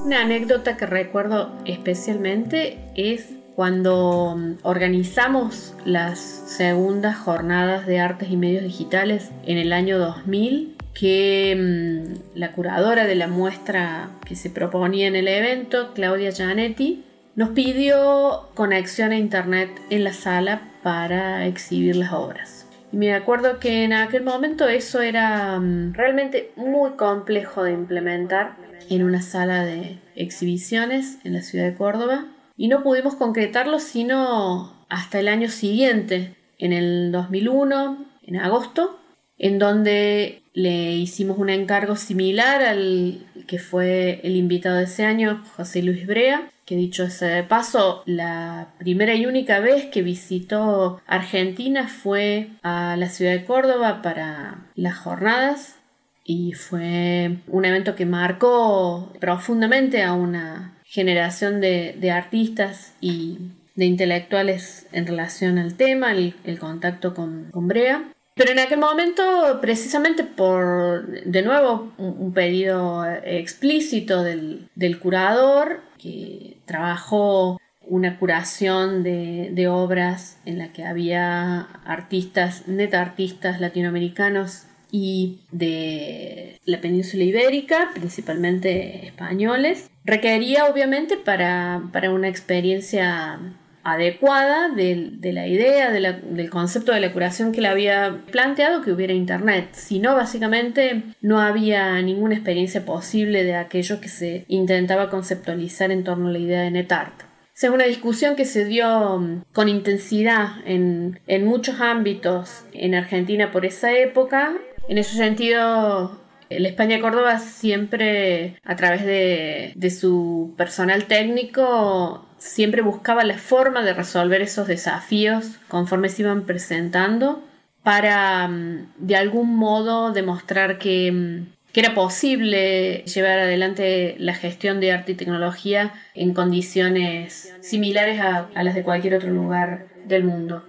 Una 0.03 0.22
anécdota 0.22 0.77
que 0.77 0.88
recuerdo 0.88 1.51
especialmente 1.63 2.79
es 2.96 3.36
cuando 3.55 4.36
mm, 4.36 4.53
organizamos 4.63 5.75
las 5.86 6.20
segundas 6.20 7.17
jornadas 7.17 7.86
de 7.86 8.00
artes 8.00 8.31
y 8.31 8.36
medios 8.36 8.63
digitales 8.63 9.29
en 9.46 9.60
el 9.60 9.72
año 9.72 10.00
2000, 10.00 10.75
que 10.96 11.55
mm, 11.55 12.38
la 12.39 12.51
curadora 12.53 13.05
de 13.05 13.13
la 13.13 13.27
muestra 13.27 14.10
que 14.25 14.36
se 14.36 14.50
proponía 14.50 15.08
en 15.08 15.15
el 15.15 15.27
evento, 15.27 15.93
Claudia 15.93 16.31
Gianetti, 16.31 17.05
nos 17.36 17.50
pidió 17.50 18.50
conexión 18.55 19.12
a 19.12 19.20
internet 19.20 19.70
en 19.91 20.03
la 20.03 20.13
sala 20.13 20.63
para 20.81 21.46
exhibir 21.46 21.96
las 21.96 22.12
obras. 22.12 22.65
Y 22.91 22.98
me 22.98 23.13
acuerdo 23.13 23.60
que 23.60 23.84
en 23.84 23.93
aquel 23.93 24.24
momento 24.24 24.67
eso 24.67 25.00
era 25.01 25.60
mm, 25.60 25.93
realmente 25.93 26.51
muy 26.55 26.91
complejo 26.93 27.63
de 27.63 27.74
implementar 27.74 28.70
en 28.89 29.03
una 29.03 29.21
sala 29.21 29.63
de 29.65 30.00
exhibiciones 30.15 31.17
en 31.23 31.33
la 31.33 31.41
ciudad 31.41 31.65
de 31.65 31.75
Córdoba. 31.75 32.25
Y 32.57 32.67
no 32.67 32.83
pudimos 32.83 33.15
concretarlo 33.15 33.79
sino 33.79 34.73
hasta 34.89 35.19
el 35.19 35.27
año 35.27 35.50
siguiente, 35.50 36.35
en 36.57 36.73
el 36.73 37.11
2001, 37.11 38.05
en 38.23 38.35
agosto, 38.38 39.00
en 39.38 39.57
donde 39.57 40.41
le 40.53 40.91
hicimos 40.91 41.38
un 41.38 41.50
encargo 41.50 41.95
similar 41.95 42.61
al 42.61 43.25
que 43.47 43.57
fue 43.57 44.19
el 44.23 44.35
invitado 44.35 44.77
de 44.77 44.83
ese 44.83 45.05
año, 45.05 45.43
José 45.55 45.81
Luis 45.81 46.05
Brea, 46.05 46.51
que 46.65 46.75
dicho 46.75 47.03
ese 47.03 47.43
paso, 47.43 48.03
la 48.05 48.73
primera 48.77 49.15
y 49.15 49.25
única 49.25 49.59
vez 49.59 49.85
que 49.85 50.03
visitó 50.03 51.01
Argentina 51.07 51.88
fue 51.88 52.50
a 52.61 52.95
la 52.97 53.09
ciudad 53.09 53.31
de 53.31 53.45
Córdoba 53.45 54.01
para 54.01 54.67
las 54.75 54.97
jornadas 54.97 55.75
y 56.23 56.53
fue 56.53 57.37
un 57.47 57.65
evento 57.65 57.95
que 57.95 58.05
marcó 58.05 59.11
profundamente 59.19 60.03
a 60.03 60.13
una 60.13 60.73
generación 60.83 61.61
de, 61.61 62.11
artistas 62.11 62.93
y 63.01 63.37
de 63.75 63.85
intelectuales 63.85 64.87
en 64.91 65.07
relación 65.07 65.57
al 65.57 65.75
tema, 65.75 66.11
el, 66.11 66.59
contacto 66.59 67.13
con, 67.13 67.49
Brea. 67.53 68.11
Pero 68.35 68.51
en 68.51 68.59
aquel 68.59 68.79
momento, 68.79 69.59
precisamente 69.61 70.23
por, 70.23 71.07
de 71.25 71.41
nuevo, 71.41 71.91
un, 71.97 72.33
pedido 72.33 73.05
explícito 73.23 74.23
del, 74.23 74.69
del, 74.75 74.99
curador, 74.99 75.81
que 75.97 76.57
trabajó 76.65 77.59
una 77.91 78.17
curación 78.17 79.03
de, 79.03 79.67
obras 79.67 80.37
en 80.45 80.59
la 80.59 80.71
que 80.71 80.85
había 80.85 81.61
artistas, 81.85 82.67
neta 82.67 83.01
artistas 83.01 83.59
latinoamericanos 83.59 84.63
y 84.91 85.39
de 85.51 86.60
la 86.65 86.81
península 86.81 87.24
ibérica, 87.24 87.91
principalmente 87.93 89.05
españoles, 89.07 89.89
requería 90.03 90.65
obviamente 90.65 91.17
para, 91.17 91.83
para 91.91 92.12
una 92.12 92.27
experiencia 92.27 93.39
adecuada 93.83 94.69
de, 94.69 95.17
la 95.33 95.48
idea, 95.48 95.91
del 95.91 96.50
concepto 96.50 96.91
de 96.91 97.00
la 97.00 97.12
curación 97.12 97.51
que 97.51 97.62
le 97.62 97.67
había 97.67 98.19
planteado 98.31 98.81
que 98.81 98.91
hubiera 98.91 99.13
internet. 99.13 99.69
Si 99.74 100.00
no, 100.00 100.15
básicamente 100.15 101.03
no 101.21 101.39
había 101.39 102.00
ninguna 102.01 102.36
experiencia 102.36 102.86
posible 102.86 103.43
de 103.43 103.55
aquello 103.55 104.00
que 104.00 104.10
se 104.10 104.45
intentaba 104.48 105.10
conceptualizar 105.10 105.91
en 105.91 106.03
torno 106.03 106.27
a 106.27 106.31
la 106.31 106.39
idea 106.39 106.62
de 106.62 106.71
NetArt. 106.71 107.31
Es 107.62 107.69
una 107.69 107.83
discusión 107.86 108.36
que 108.36 108.45
se 108.45 108.65
dio 108.65 109.19
mm, 109.19 109.43
con 109.53 109.69
intensidad 109.69 110.48
en, 110.65 111.19
muchos 111.45 111.79
ámbitos 111.79 112.63
en 112.74 112.95
Argentina 112.95 113.51
por 113.51 113.65
esa 113.65 113.93
época. 113.93 114.53
En 114.91 114.98
ese 114.98 115.15
sentido, 115.15 116.19
la 116.50 116.67
España 116.67 117.00
Córdoba 117.00 117.39
siempre, 117.39 118.57
a 118.65 118.75
través 118.75 119.05
de, 119.05 119.89
su 119.89 120.53
personal 120.57 121.05
técnico, 121.05 122.25
siempre 122.38 122.81
buscaba 122.81 123.24
la 123.24 123.38
forma 123.38 123.83
de 123.83 123.93
resolver 123.93 124.41
esos 124.41 124.67
desafíos 124.67 125.45
conforme 125.69 126.10
se 126.10 126.24
iban 126.24 126.45
presentando 126.45 127.41
para 127.83 128.50
mm, 128.50 128.89
de 128.98 129.15
algún 129.15 129.55
modo 129.55 130.12
demostrar 130.12 130.77
que, 130.77 131.10
mm, 131.10 131.48
era 131.74 131.93
posible 131.93 133.05
llevar 133.05 133.39
adelante 133.39 134.17
la 134.19 134.33
gestión 134.33 134.81
de 134.81 134.91
arte 134.91 135.13
y 135.13 135.15
tecnología 135.15 135.93
en 136.15 136.33
condiciones 136.33 137.55
similares 137.62 138.19
a 138.19 138.50
las 138.62 138.75
de 138.75 138.83
cualquier 138.83 139.15
otro 139.15 139.29
lugar 139.29 139.88
del 140.05 140.25
mundo. 140.25 140.65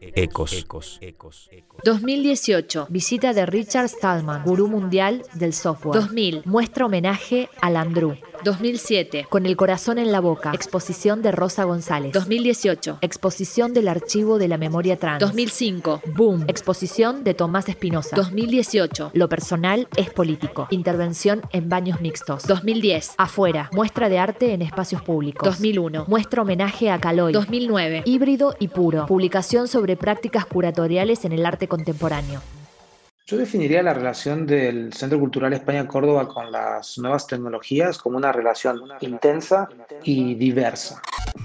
Ecos. 0.00 0.66
2018. 1.84 2.86
Visita 2.88 3.32
de 3.32 3.46
Richard 3.46 3.86
Stallman, 3.86 4.42
gurú 4.44 4.68
mundial 4.68 5.22
del 5.34 5.52
software. 5.52 6.00
2000. 6.00 6.42
Muestra 6.44 6.86
homenaje 6.86 7.48
a 7.60 7.70
Landru. 7.70 8.16
2007. 8.44 9.26
Con 9.28 9.46
el 9.46 9.56
corazón 9.56 9.98
en 9.98 10.12
la 10.12 10.20
boca. 10.20 10.52
Exposición 10.52 11.22
de 11.22 11.32
Rosa 11.32 11.64
González. 11.64 12.12
2018. 12.12 12.98
Exposición 13.00 13.72
del 13.72 13.88
archivo 13.88 14.38
de 14.38 14.48
la 14.48 14.58
memoria 14.58 14.96
trans. 14.96 15.20
2005. 15.20 16.02
Boom. 16.14 16.44
Exposición 16.48 17.24
de 17.24 17.34
Tomás 17.34 17.68
Espinosa. 17.68 18.16
2018. 18.16 19.10
Lo 19.14 19.28
personal 19.28 19.88
es 19.96 20.10
político. 20.10 20.66
Intervención 20.70 21.42
en 21.52 21.68
baños 21.68 22.00
mixtos. 22.00 22.46
2010. 22.46 23.14
Afuera. 23.18 23.70
Muestra 23.72 24.08
de 24.08 24.18
arte 24.18 24.52
en 24.52 24.62
espacios 24.62 25.02
públicos. 25.02 25.48
2001. 25.48 26.04
Muestra 26.08 26.42
homenaje 26.42 26.90
a 26.90 26.98
Caloy. 26.98 27.32
2009. 27.32 28.02
Híbrido 28.04 28.54
y 28.58 28.68
puro. 28.68 29.06
Publicación 29.06 29.68
sobre 29.68 29.96
prácticas 29.96 30.46
curatoriales 30.46 31.24
en 31.24 31.32
el 31.32 31.44
arte 31.46 31.68
contemporáneo. 31.68 32.40
Yo 33.30 33.36
definiría 33.36 33.82
la 33.82 33.92
relación 33.92 34.46
del 34.46 34.90
Centro 34.94 35.20
Cultural 35.20 35.52
España 35.52 35.86
Córdoba 35.86 36.26
con 36.26 36.50
las 36.50 36.96
nuevas 36.96 37.26
tecnologías 37.26 37.98
como 37.98 38.16
una 38.16 38.32
relación 38.32 38.80
intensa 39.02 39.68
y 40.02 40.34
diversa. 40.34 41.02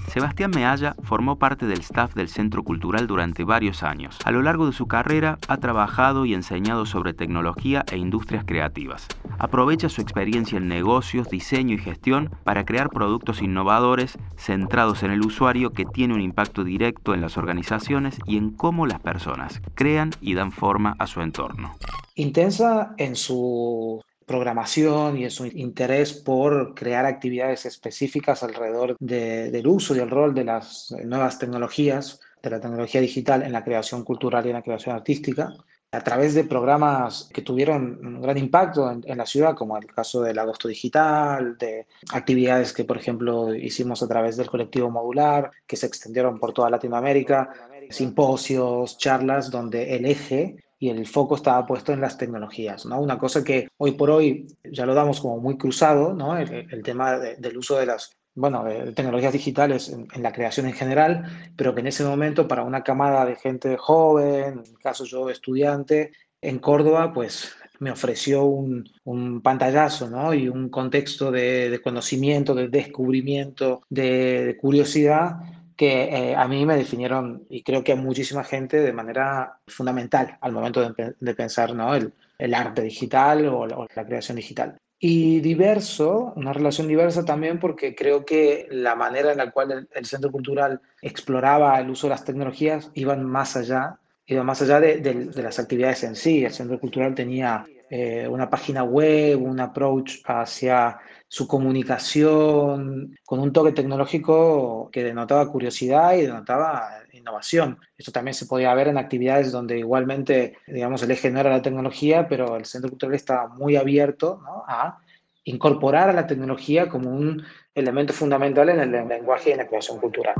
Sebastián 0.08 0.52
Mealla 0.54 0.94
formó 1.02 1.38
parte 1.38 1.66
del 1.66 1.80
staff 1.80 2.14
del 2.14 2.28
Centro 2.28 2.62
Cultural 2.62 3.06
durante 3.06 3.44
varios 3.44 3.82
años. 3.82 4.18
A 4.24 4.30
lo 4.30 4.42
largo 4.42 4.66
de 4.66 4.72
su 4.72 4.86
carrera 4.86 5.38
ha 5.48 5.58
trabajado 5.58 6.24
y 6.24 6.34
enseñado 6.34 6.86
sobre 6.86 7.12
tecnología 7.12 7.84
e 7.90 7.98
industrias 7.98 8.44
creativas. 8.46 9.06
Aprovecha 9.38 9.88
su 9.88 10.00
experiencia 10.00 10.58
en 10.58 10.68
negocios, 10.68 11.28
diseño 11.28 11.74
y 11.74 11.78
gestión 11.78 12.30
para 12.44 12.64
crear 12.64 12.90
productos 12.90 13.42
innovadores 13.42 14.16
centrados 14.36 15.02
en 15.02 15.10
el 15.10 15.20
usuario 15.20 15.72
que 15.72 15.84
tiene 15.84 16.14
un 16.14 16.20
impacto 16.20 16.64
directo 16.64 17.12
en 17.12 17.20
las 17.20 17.36
organizaciones 17.36 18.18
y 18.24 18.36
en 18.36 18.50
cómo 18.50 18.86
las 18.86 19.00
personas 19.00 19.60
crean 19.74 20.10
y 20.20 20.34
dan 20.34 20.52
forma 20.52 20.94
a 20.98 21.06
su 21.06 21.20
entorno. 21.20 21.73
Intensa 22.16 22.94
en 22.96 23.16
su 23.16 24.02
programación 24.26 25.18
y 25.18 25.24
en 25.24 25.30
su 25.30 25.46
interés 25.46 26.12
por 26.12 26.74
crear 26.74 27.04
actividades 27.06 27.66
específicas 27.66 28.42
alrededor 28.42 28.96
del 28.98 29.66
uso 29.66 29.94
y 29.94 29.98
el 29.98 30.10
rol 30.10 30.34
de 30.34 30.44
las 30.44 30.94
nuevas 31.04 31.38
tecnologías, 31.38 32.20
de 32.42 32.50
la 32.50 32.60
tecnología 32.60 33.00
digital 33.00 33.42
en 33.42 33.52
la 33.52 33.64
creación 33.64 34.04
cultural 34.04 34.44
y 34.46 34.50
en 34.50 34.54
la 34.54 34.62
creación 34.62 34.94
artística, 34.94 35.52
a 35.90 36.00
través 36.00 36.34
de 36.34 36.44
programas 36.44 37.28
que 37.32 37.42
tuvieron 37.42 37.98
un 38.04 38.20
gran 38.20 38.36
impacto 38.36 38.90
en, 38.90 39.04
en, 39.06 39.16
la 39.16 39.26
ciudad, 39.26 39.54
como 39.54 39.76
el 39.78 39.86
caso 39.86 40.22
del 40.22 40.38
Agosto 40.38 40.66
Digital, 40.66 41.56
de 41.56 41.86
actividades 42.12 42.72
que, 42.72 42.84
por 42.84 42.96
ejemplo, 42.96 43.54
hicimos 43.54 44.02
a 44.02 44.08
través 44.08 44.36
del 44.36 44.50
colectivo 44.50 44.90
modular, 44.90 45.52
que 45.66 45.76
se 45.76 45.86
extendieron 45.86 46.40
por 46.40 46.52
toda 46.52 46.70
Latinoamérica, 46.70 47.50
simposios, 47.90 48.98
charlas, 48.98 49.50
donde 49.50 49.94
el 49.94 50.06
eje 50.06 50.56
y 50.84 50.90
el 50.90 51.06
foco 51.06 51.36
estaba 51.36 51.66
puesto 51.66 51.94
en 51.94 52.02
las 52.02 52.18
tecnologías, 52.18 52.84
¿no? 52.84 53.00
Una 53.00 53.16
cosa 53.16 53.42
que 53.42 53.68
hoy 53.78 53.92
por 53.92 54.10
hoy 54.10 54.46
ya 54.70 54.84
lo 54.84 54.92
damos 54.92 55.18
como 55.18 55.38
muy 55.38 55.56
cruzado, 55.56 56.12
¿no? 56.12 56.36
El, 56.36 56.82
tema 56.82 57.18
del 57.18 57.56
uso 57.56 57.78
de 57.78 57.86
las 57.86 58.10
bueno, 58.34 58.64
tecnologías 58.94 59.32
digitales 59.32 59.88
en, 59.88 60.22
la 60.22 60.30
creación 60.30 60.66
en 60.66 60.74
general, 60.74 61.24
pero 61.56 61.74
que 61.74 61.80
en 61.80 61.86
ese 61.86 62.04
momento 62.04 62.46
para 62.46 62.64
una 62.64 62.82
camada 62.82 63.24
de 63.24 63.36
gente 63.36 63.78
joven, 63.78 64.62
en 64.62 64.72
mi 64.72 64.74
caso 64.74 65.06
yo 65.06 65.30
estudiante, 65.30 66.12
en 66.42 66.58
Córdoba, 66.58 67.14
pues 67.14 67.56
me 67.78 67.90
ofreció 67.90 68.44
un, 68.44 68.84
un 69.04 69.40
pantallazo 69.40 70.10
¿no? 70.10 70.34
y 70.34 70.50
un 70.50 70.68
contexto 70.68 71.30
de, 71.30 71.80
conocimiento, 71.82 72.54
de 72.54 72.68
descubrimiento, 72.68 73.80
de, 73.88 74.44
de 74.44 74.56
curiosidad 74.58 75.36
que 75.76 76.04
eh, 76.04 76.36
a 76.36 76.46
mí 76.46 76.64
me 76.66 76.76
definieron 76.76 77.46
y 77.48 77.62
creo 77.62 77.82
que 77.82 77.92
a 77.92 77.96
muchísima 77.96 78.44
gente 78.44 78.80
de 78.80 78.92
manera 78.92 79.58
fundamental 79.66 80.38
al 80.40 80.52
momento 80.52 80.80
de, 80.80 81.34
pensar 81.34 81.74
¿no? 81.74 81.94
el, 81.94 82.12
el, 82.38 82.54
arte 82.54 82.82
digital 82.82 83.46
o 83.46 83.66
la, 83.66 84.06
creación 84.06 84.36
digital. 84.36 84.78
Y 84.98 85.40
diverso, 85.40 86.32
una 86.36 86.52
relación 86.52 86.88
diversa 86.88 87.24
también 87.24 87.58
porque 87.58 87.94
creo 87.94 88.24
que 88.24 88.68
la 88.70 88.94
manera 88.94 89.32
en 89.32 89.38
la 89.38 89.50
cual 89.50 89.88
el, 89.92 90.06
Centro 90.06 90.30
Cultural 90.30 90.80
exploraba 91.02 91.78
el 91.80 91.90
uso 91.90 92.06
de 92.06 92.12
las 92.12 92.24
tecnologías 92.24 92.90
iba 92.94 93.16
más 93.16 93.56
allá, 93.56 93.98
iba 94.26 94.42
más 94.44 94.62
allá 94.62 94.80
de, 94.80 95.00
de 95.00 95.42
las 95.42 95.58
actividades 95.58 96.04
en 96.04 96.14
sí. 96.14 96.44
El 96.44 96.52
Centro 96.52 96.78
Cultural 96.78 97.14
tenía 97.14 97.66
eh, 97.96 98.26
una 98.26 98.50
página 98.50 98.82
web, 98.82 99.40
un 99.40 99.60
approach 99.60 100.14
hacia 100.24 100.98
su 101.28 101.46
comunicación 101.46 103.16
con 103.24 103.38
un 103.38 103.52
toque 103.52 103.70
tecnológico 103.70 104.90
que 104.90 105.04
denotaba 105.04 105.48
curiosidad 105.48 106.14
y 106.14 106.22
denotaba 106.22 106.88
innovación. 107.12 107.78
Esto 107.96 108.10
también 108.10 108.34
se 108.34 108.46
podía 108.46 108.74
ver 108.74 108.88
en 108.88 108.98
actividades 108.98 109.52
donde 109.52 109.78
igualmente, 109.78 110.56
digamos, 110.66 111.04
el 111.04 111.12
eje 111.12 111.30
no 111.30 111.38
era 111.38 111.50
la 111.50 111.62
tecnología, 111.62 112.26
pero 112.26 112.56
el 112.56 112.64
centro 112.64 112.90
cultural 112.90 113.14
estaba 113.14 113.46
muy 113.46 113.76
abierto 113.76 114.40
a 114.66 114.98
incorporar 115.44 116.10
a 116.10 116.14
la 116.14 116.26
tecnología 116.26 116.88
como 116.88 117.10
un 117.10 117.44
elemento 117.76 118.12
fundamental 118.12 118.70
en 118.70 118.80
el 118.80 119.08
lenguaje 119.08 119.50
y 119.50 119.52
en 119.52 119.58
la 119.58 119.68
creación 119.68 120.00
cultural. 120.00 120.34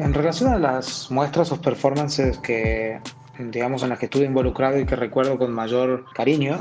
En 0.00 0.14
relación 0.14 0.50
a 0.50 0.58
las 0.58 1.10
muestras 1.10 1.52
o 1.52 1.60
performances 1.60 2.38
que, 2.38 3.00
digamos, 3.38 3.82
en 3.82 3.90
las 3.90 3.98
que 3.98 4.06
estuve 4.06 4.24
involucrado 4.24 4.80
y 4.80 4.86
que 4.86 4.96
recuerdo 4.96 5.36
con 5.36 5.52
mayor 5.52 6.06
cariño, 6.14 6.58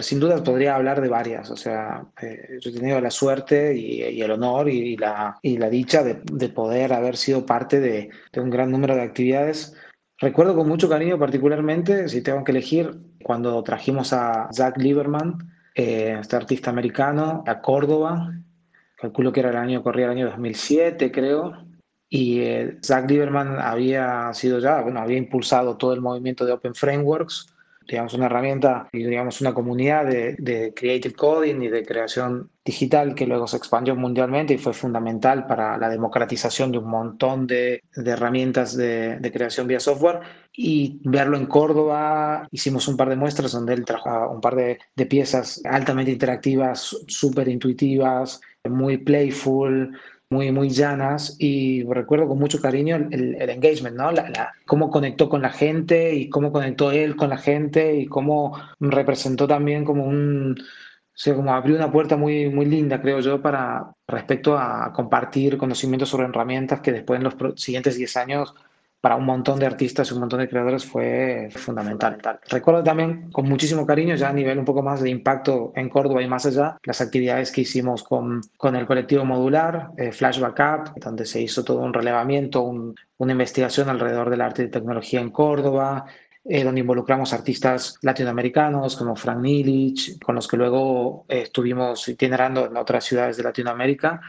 sin 0.00 0.18
duda 0.18 0.42
podría 0.42 0.76
hablar 0.76 1.02
de 1.02 1.10
varias. 1.10 1.50
O 1.50 1.56
sea, 1.56 2.06
eh, 2.22 2.58
yo 2.62 2.70
he 2.70 2.72
tenido 2.72 2.98
la 2.98 3.10
suerte 3.10 3.76
y, 3.76 4.22
el 4.22 4.30
honor 4.30 4.70
y, 4.70 4.96
la, 4.96 5.38
y 5.42 5.58
la 5.58 5.68
dicha 5.68 6.02
de, 6.02 6.22
de, 6.32 6.48
poder 6.48 6.94
haber 6.94 7.18
sido 7.18 7.44
parte 7.44 7.78
de, 7.78 8.08
de, 8.32 8.40
un 8.40 8.48
gran 8.48 8.70
número 8.70 8.96
de 8.96 9.02
actividades. 9.02 9.76
Recuerdo 10.18 10.56
con 10.56 10.66
mucho 10.66 10.88
cariño, 10.88 11.18
particularmente, 11.18 12.08
si 12.08 12.22
tengo 12.22 12.42
que 12.42 12.52
elegir, 12.52 12.98
cuando 13.22 13.62
trajimos 13.62 14.14
a 14.14 14.48
Zach 14.50 14.78
Lieberman, 14.78 15.36
eh, 15.74 16.16
este 16.18 16.36
artista 16.36 16.70
americano, 16.70 17.44
a 17.46 17.60
Córdoba. 17.60 18.32
Calculo 18.96 19.30
que 19.30 19.40
era 19.40 19.50
el 19.50 19.56
año, 19.56 19.82
corría 19.82 20.06
el 20.06 20.12
año 20.12 20.26
2007, 20.30 21.12
creo 21.12 21.70
y 22.14 22.40
eh, 22.40 22.76
Zach 22.84 23.08
Lieberman 23.08 23.58
había 23.58 24.34
sido 24.34 24.58
ya, 24.58 24.82
bueno, 24.82 25.00
había 25.00 25.16
impulsado 25.16 25.78
todo 25.78 25.94
el 25.94 26.02
movimiento 26.02 26.44
de 26.44 26.52
Open 26.52 26.74
Frameworks, 26.74 27.46
digamos, 27.88 28.12
una 28.12 28.26
herramienta 28.26 28.86
y, 28.92 29.02
digamos, 29.02 29.40
una 29.40 29.54
comunidad 29.54 30.04
de, 30.04 30.36
de, 30.38 30.74
Creative 30.74 31.14
Coding 31.14 31.62
y 31.62 31.68
de 31.68 31.86
creación 31.86 32.50
digital 32.62 33.14
que 33.14 33.26
luego 33.26 33.46
se 33.46 33.56
expandió 33.56 33.96
mundialmente 33.96 34.52
y 34.52 34.58
fue 34.58 34.74
fundamental 34.74 35.46
para 35.46 35.78
la 35.78 35.88
democratización 35.88 36.70
de 36.70 36.78
un 36.78 36.90
montón 36.90 37.46
de, 37.46 37.82
de 37.96 38.10
herramientas 38.10 38.76
de, 38.76 39.16
de, 39.18 39.32
creación 39.32 39.66
vía 39.66 39.80
software. 39.80 40.20
Y 40.54 41.00
verlo 41.04 41.38
en 41.38 41.46
Córdoba, 41.46 42.46
hicimos 42.50 42.88
un 42.88 42.98
par 42.98 43.08
de 43.08 43.16
muestras 43.16 43.52
donde 43.52 43.72
él 43.72 43.86
trajo 43.86 44.28
un 44.28 44.42
par 44.42 44.54
de, 44.54 44.78
de 44.94 45.06
piezas 45.06 45.62
altamente 45.64 46.12
interactivas, 46.12 46.94
súper 47.08 47.48
intuitivas, 47.48 48.42
muy 48.68 48.98
playful, 48.98 49.96
muy, 50.32 50.50
muy 50.50 50.70
llanas 50.70 51.36
y 51.38 51.84
recuerdo 51.84 52.26
con 52.28 52.38
mucho 52.38 52.60
cariño 52.60 52.96
el, 52.96 53.36
engagement, 53.50 53.96
¿no? 53.96 54.10
La, 54.10 54.52
cómo 54.66 54.90
conectó 54.90 55.28
con 55.28 55.42
la 55.42 55.50
gente 55.50 56.14
y 56.14 56.28
cómo 56.30 56.50
conectó 56.52 56.90
él 56.90 57.14
con 57.16 57.30
la 57.30 57.36
gente 57.36 57.96
y 57.96 58.06
cómo 58.06 58.58
representó 58.80 59.46
también 59.46 59.84
como 59.84 60.04
un, 60.04 60.56
o 60.58 60.64
sea, 61.14 61.34
como 61.34 61.52
abrió 61.54 61.76
una 61.76 61.92
puerta 61.92 62.16
muy, 62.16 62.48
muy 62.48 62.64
linda, 62.66 63.00
creo 63.02 63.20
yo, 63.20 63.42
para 63.42 63.92
respecto 64.08 64.58
a 64.58 64.92
compartir 64.94 65.58
conocimientos 65.58 66.08
sobre 66.08 66.26
herramientas 66.26 66.80
que 66.80 66.92
después 66.92 67.18
en 67.18 67.24
los 67.24 67.60
siguientes 67.60 67.96
10 67.96 68.16
años 68.16 68.54
para 69.02 69.16
un 69.16 69.24
montón 69.24 69.58
de 69.58 69.66
artistas 69.66 70.08
y 70.08 70.14
un 70.14 70.20
montón 70.20 70.38
de 70.38 70.48
creadores 70.48 70.84
fue 70.84 71.48
fundamental. 71.50 72.20
Recuerdo 72.48 72.84
también 72.84 73.32
con 73.32 73.48
muchísimo 73.48 73.84
cariño, 73.84 74.14
ya 74.14 74.28
a 74.28 74.32
nivel 74.32 74.60
un 74.60 74.64
poco 74.64 74.80
más 74.80 75.00
de 75.00 75.10
impacto 75.10 75.72
en 75.74 75.88
Córdoba 75.88 76.22
y 76.22 76.28
más 76.28 76.46
allá, 76.46 76.78
las 76.84 77.00
actividades 77.00 77.50
que 77.50 77.62
hicimos 77.62 78.04
con, 78.04 78.40
con 78.56 78.76
el 78.76 78.86
colectivo 78.86 79.24
modular, 79.24 79.90
eh, 79.96 80.12
Flash 80.12 80.38
Backup, 80.38 80.94
donde 81.00 81.26
se 81.26 81.42
hizo 81.42 81.64
todo 81.64 81.78
un 81.78 81.92
relevamiento, 81.92 82.62
una 82.62 83.32
investigación 83.32 83.88
alrededor 83.88 84.30
del 84.30 84.40
arte 84.40 84.62
y 84.62 84.70
tecnología 84.70 85.20
en 85.20 85.30
Córdoba, 85.30 86.04
eh, 86.44 86.62
donde 86.62 86.82
involucramos 86.82 87.32
artistas 87.32 87.98
latinoamericanos 88.02 88.94
como 88.94 89.16
Frank 89.16 89.40
Nilich, 89.40 90.20
con 90.20 90.36
los 90.36 90.46
que 90.46 90.56
luego 90.56 91.24
eh, 91.28 91.42
estuvimos 91.42 92.08
itinerando 92.08 92.66
en 92.66 92.76
otras 92.76 93.02
ciudades 93.02 93.36
de 93.36 93.42
Latinoamérica. 93.42 94.20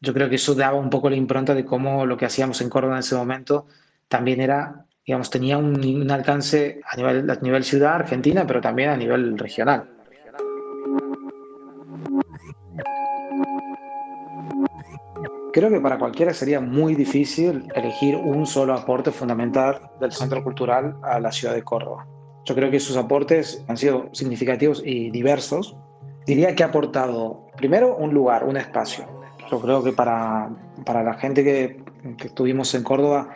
Yo 0.00 0.12
creo 0.12 0.28
que 0.28 0.34
eso 0.34 0.56
daba 0.56 0.76
un 0.76 0.90
poco 0.90 1.08
la 1.08 1.14
impronta 1.14 1.54
de 1.54 1.64
cómo 1.64 2.04
lo 2.04 2.16
que 2.16 2.26
hacíamos 2.26 2.60
en 2.62 2.68
Córdoba 2.68 2.94
en 2.94 3.00
ese 3.00 3.14
momento 3.14 3.68
también 4.12 4.42
era, 4.42 4.84
digamos, 5.06 5.30
tenía 5.30 5.56
un, 5.56 6.10
alcance 6.10 6.82
a 6.86 6.96
nivel, 6.96 7.30
a 7.30 7.36
nivel 7.36 7.64
ciudad 7.64 7.94
argentina, 7.94 8.46
pero 8.46 8.60
también 8.60 8.90
a 8.90 8.96
nivel 8.96 9.38
regional. 9.38 9.88
Creo 15.54 15.70
que 15.70 15.80
para 15.80 15.98
cualquiera 15.98 16.34
sería 16.34 16.60
muy 16.60 16.94
difícil 16.94 17.66
elegir 17.74 18.16
un 18.16 18.46
solo 18.46 18.74
aporte 18.74 19.10
fundamental 19.12 19.80
del 19.98 20.12
Centro 20.12 20.44
Cultural 20.44 20.96
a 21.02 21.18
la 21.18 21.32
ciudad 21.32 21.54
de 21.54 21.62
Córdoba. 21.62 22.06
Yo 22.44 22.54
creo 22.54 22.70
que 22.70 22.80
sus 22.80 22.98
aportes 22.98 23.64
han 23.66 23.78
sido 23.78 24.10
significativos 24.12 24.82
y 24.84 25.10
diversos. 25.10 25.74
Diría 26.26 26.54
que 26.54 26.64
ha 26.64 26.66
aportado, 26.66 27.46
primero, 27.56 27.96
un 27.96 28.12
lugar, 28.12 28.44
un 28.44 28.58
espacio. 28.58 29.06
Yo 29.50 29.58
creo 29.58 29.82
que 29.82 29.92
para, 29.92 30.50
para 30.84 31.02
la 31.02 31.14
gente 31.14 31.42
que, 31.42 31.82
que 32.18 32.26
estuvimos 32.26 32.74
en 32.74 32.82
Córdoba, 32.82 33.30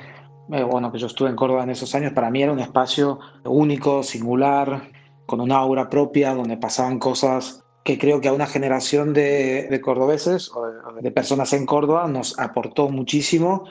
eh, 0.53 0.63
bueno, 0.63 0.93
que 0.93 0.99
yo 0.99 1.07
estuve 1.07 1.29
en 1.29 1.37
Córdoba 1.37 1.65
en 1.65 1.71
esos 1.71 1.95
años, 1.95 2.13
para 2.13 2.31
mí 2.31 2.43
era 2.43 2.53
un 2.53 2.61
espacio 2.61 3.19
único, 3.45 4.03
singular, 4.03 4.91
con 5.27 5.41
una 5.41 5.57
aura 5.57 5.91
propia, 5.91 6.35
donde 6.35 6.57
pasaban 6.57 6.99
cosas 6.99 7.65
que 7.87 7.99
creo 7.99 8.21
que 8.21 8.29
a 8.29 8.33
una 8.33 8.47
generación 8.47 9.13
de, 9.13 9.69
de 9.71 9.81
cordobeses 9.81 10.51
o 10.53 10.67
de, 11.01 11.11
personas 11.13 11.53
en 11.53 11.67
Córdoba 11.67 12.09
nos 12.09 12.39
aportó 12.39 12.89
muchísimo 12.89 13.65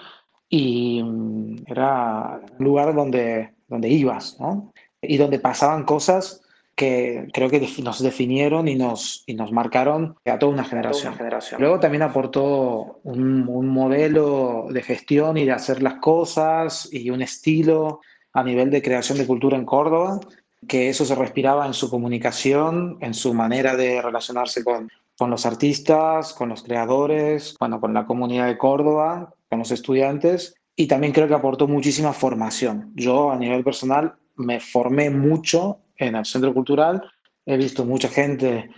y 0.47 1.03
mm, 1.03 1.63
era 1.67 2.39
un 2.57 2.65
lugar 2.65 2.95
donde, 2.95 3.55
donde 3.67 3.89
ibas, 3.89 4.37
¿no? 4.39 4.71
Y 5.01 5.17
donde 5.17 5.39
pasaban 5.39 5.83
cosas 5.83 6.41
que 6.75 7.27
creo 7.31 7.49
que 7.49 7.65
nos 7.81 8.03
definieron 8.03 8.67
y 8.67 8.75
nos, 8.75 9.23
y 9.25 9.33
nos 9.33 9.51
marcaron 9.51 10.17
a 10.25 10.37
toda 10.37 10.51
una 10.51 10.65
generación. 10.65 11.15
Luego 11.57 11.79
también 11.79 12.03
aportó 12.03 12.99
un, 13.03 13.47
un, 13.47 13.67
modelo 13.67 14.67
de 14.69 14.81
gestión 14.81 15.37
y 15.37 15.45
de 15.45 15.53
hacer 15.53 15.81
las 15.81 15.95
cosas 15.95 16.89
y 16.91 17.09
un 17.09 17.21
estilo 17.21 18.01
a 18.33 18.43
nivel 18.43 18.69
de 18.69 18.81
creación 18.81 19.17
de 19.17 19.25
cultura 19.25 19.57
en 19.57 19.65
Córdoba, 19.65 20.19
que 20.67 20.89
eso 20.89 21.05
se 21.05 21.15
respiraba 21.15 21.65
en 21.65 21.73
su 21.73 21.89
comunicación, 21.89 22.97
en 22.99 23.13
su 23.13 23.33
manera 23.33 23.77
de 23.77 24.01
relacionarse 24.01 24.63
con, 24.63 24.89
con 25.17 25.29
los 25.29 25.45
artistas, 25.45 26.33
con 26.33 26.49
los 26.49 26.63
creadores, 26.63 27.55
bueno, 27.57 27.79
con 27.79 27.93
la 27.93 28.05
comunidad 28.05 28.47
de 28.47 28.57
Córdoba, 28.57 29.33
con 29.49 29.59
los 29.59 29.71
estudiantes. 29.71 30.55
Y 30.75 30.87
también 30.87 31.13
creo 31.13 31.29
que 31.29 31.33
aportó 31.33 31.69
muchísima 31.69 32.11
formación. 32.11 32.91
Yo 32.95 33.31
a 33.31 33.37
nivel 33.37 33.63
personal 33.63 34.15
me 34.35 34.59
formé 34.59 35.09
mucho 35.09 35.79
en 35.97 36.15
el 36.15 36.25
centro 36.25 36.53
cultural. 36.53 37.03
He 37.45 37.57
visto 37.57 37.85
mucha 37.85 38.09
gente 38.09 38.69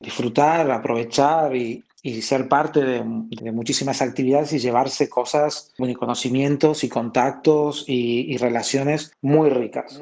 disfrutar, 0.00 0.70
aprovechar 0.70 1.54
y, 1.54 1.82
ser 2.22 2.48
parte 2.48 2.84
de, 2.84 3.02
muchísimas 3.02 4.00
actividades 4.00 4.52
y 4.52 4.60
llevarse 4.60 5.08
cosas, 5.08 5.72
conocimientos 5.98 6.84
y 6.84 6.88
contactos 6.88 7.84
y, 7.88 8.36
relaciones 8.36 9.12
muy 9.22 9.50
ricas. 9.50 10.00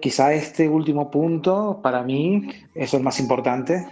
Quizá 0.00 0.32
este 0.32 0.68
último 0.68 1.10
punto 1.10 1.80
para 1.82 2.02
mí 2.02 2.48
es 2.74 2.94
el 2.94 3.02
más 3.02 3.20
importante 3.20 3.86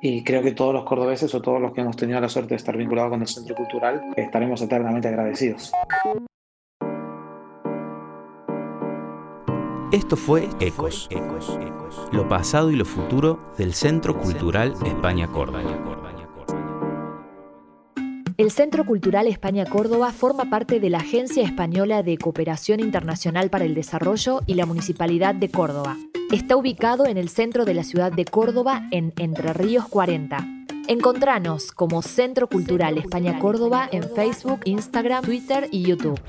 y 0.00 0.22
creo 0.22 0.42
que 0.42 0.52
todos 0.52 0.72
los 0.72 0.84
cordobeses 0.84 1.34
o 1.34 1.42
todos 1.42 1.60
los 1.60 1.72
que 1.72 1.80
hemos 1.80 1.96
tenido 1.96 2.20
la 2.20 2.28
suerte 2.28 2.50
de 2.50 2.56
estar 2.56 2.76
vinculados 2.76 3.10
con 3.10 3.20
el 3.20 3.28
centro 3.28 3.54
cultural 3.54 4.12
estaremos 4.16 4.62
eternamente 4.62 5.08
agradecidos. 5.08 5.72
Esto 9.90 10.16
fue 10.16 10.50
Ecos, 10.60 11.08
lo 12.12 12.28
pasado 12.28 12.70
y 12.70 12.76
lo 12.76 12.84
futuro 12.84 13.40
del 13.56 13.72
Centro 13.72 14.20
Cultural 14.20 14.74
España 14.84 15.28
Córdoba. 15.28 15.62
El 18.36 18.50
Centro 18.50 18.84
Cultural 18.84 19.26
España 19.28 19.64
Córdoba 19.64 20.12
forma 20.12 20.50
parte 20.50 20.78
de 20.78 20.90
la 20.90 20.98
Agencia 20.98 21.42
Española 21.42 22.02
de 22.02 22.18
Cooperación 22.18 22.80
Internacional 22.80 23.48
para 23.48 23.64
el 23.64 23.74
Desarrollo 23.74 24.42
y 24.44 24.54
la 24.54 24.66
Municipalidad 24.66 25.34
de 25.34 25.50
Córdoba. 25.50 25.96
Está 26.30 26.56
ubicado 26.56 27.06
en 27.06 27.16
el 27.16 27.30
centro 27.30 27.64
de 27.64 27.72
la 27.72 27.82
ciudad 27.82 28.12
de 28.12 28.26
Córdoba, 28.26 28.86
en 28.90 29.14
Entre 29.16 29.54
Ríos 29.54 29.88
40. 29.88 30.46
Encontranos 30.86 31.72
como 31.72 32.02
Centro 32.02 32.46
Cultural 32.46 32.98
España 32.98 33.38
Córdoba 33.38 33.88
en 33.90 34.02
Facebook, 34.02 34.60
Instagram, 34.64 35.24
Twitter 35.24 35.66
y 35.70 35.84
YouTube. 35.84 36.20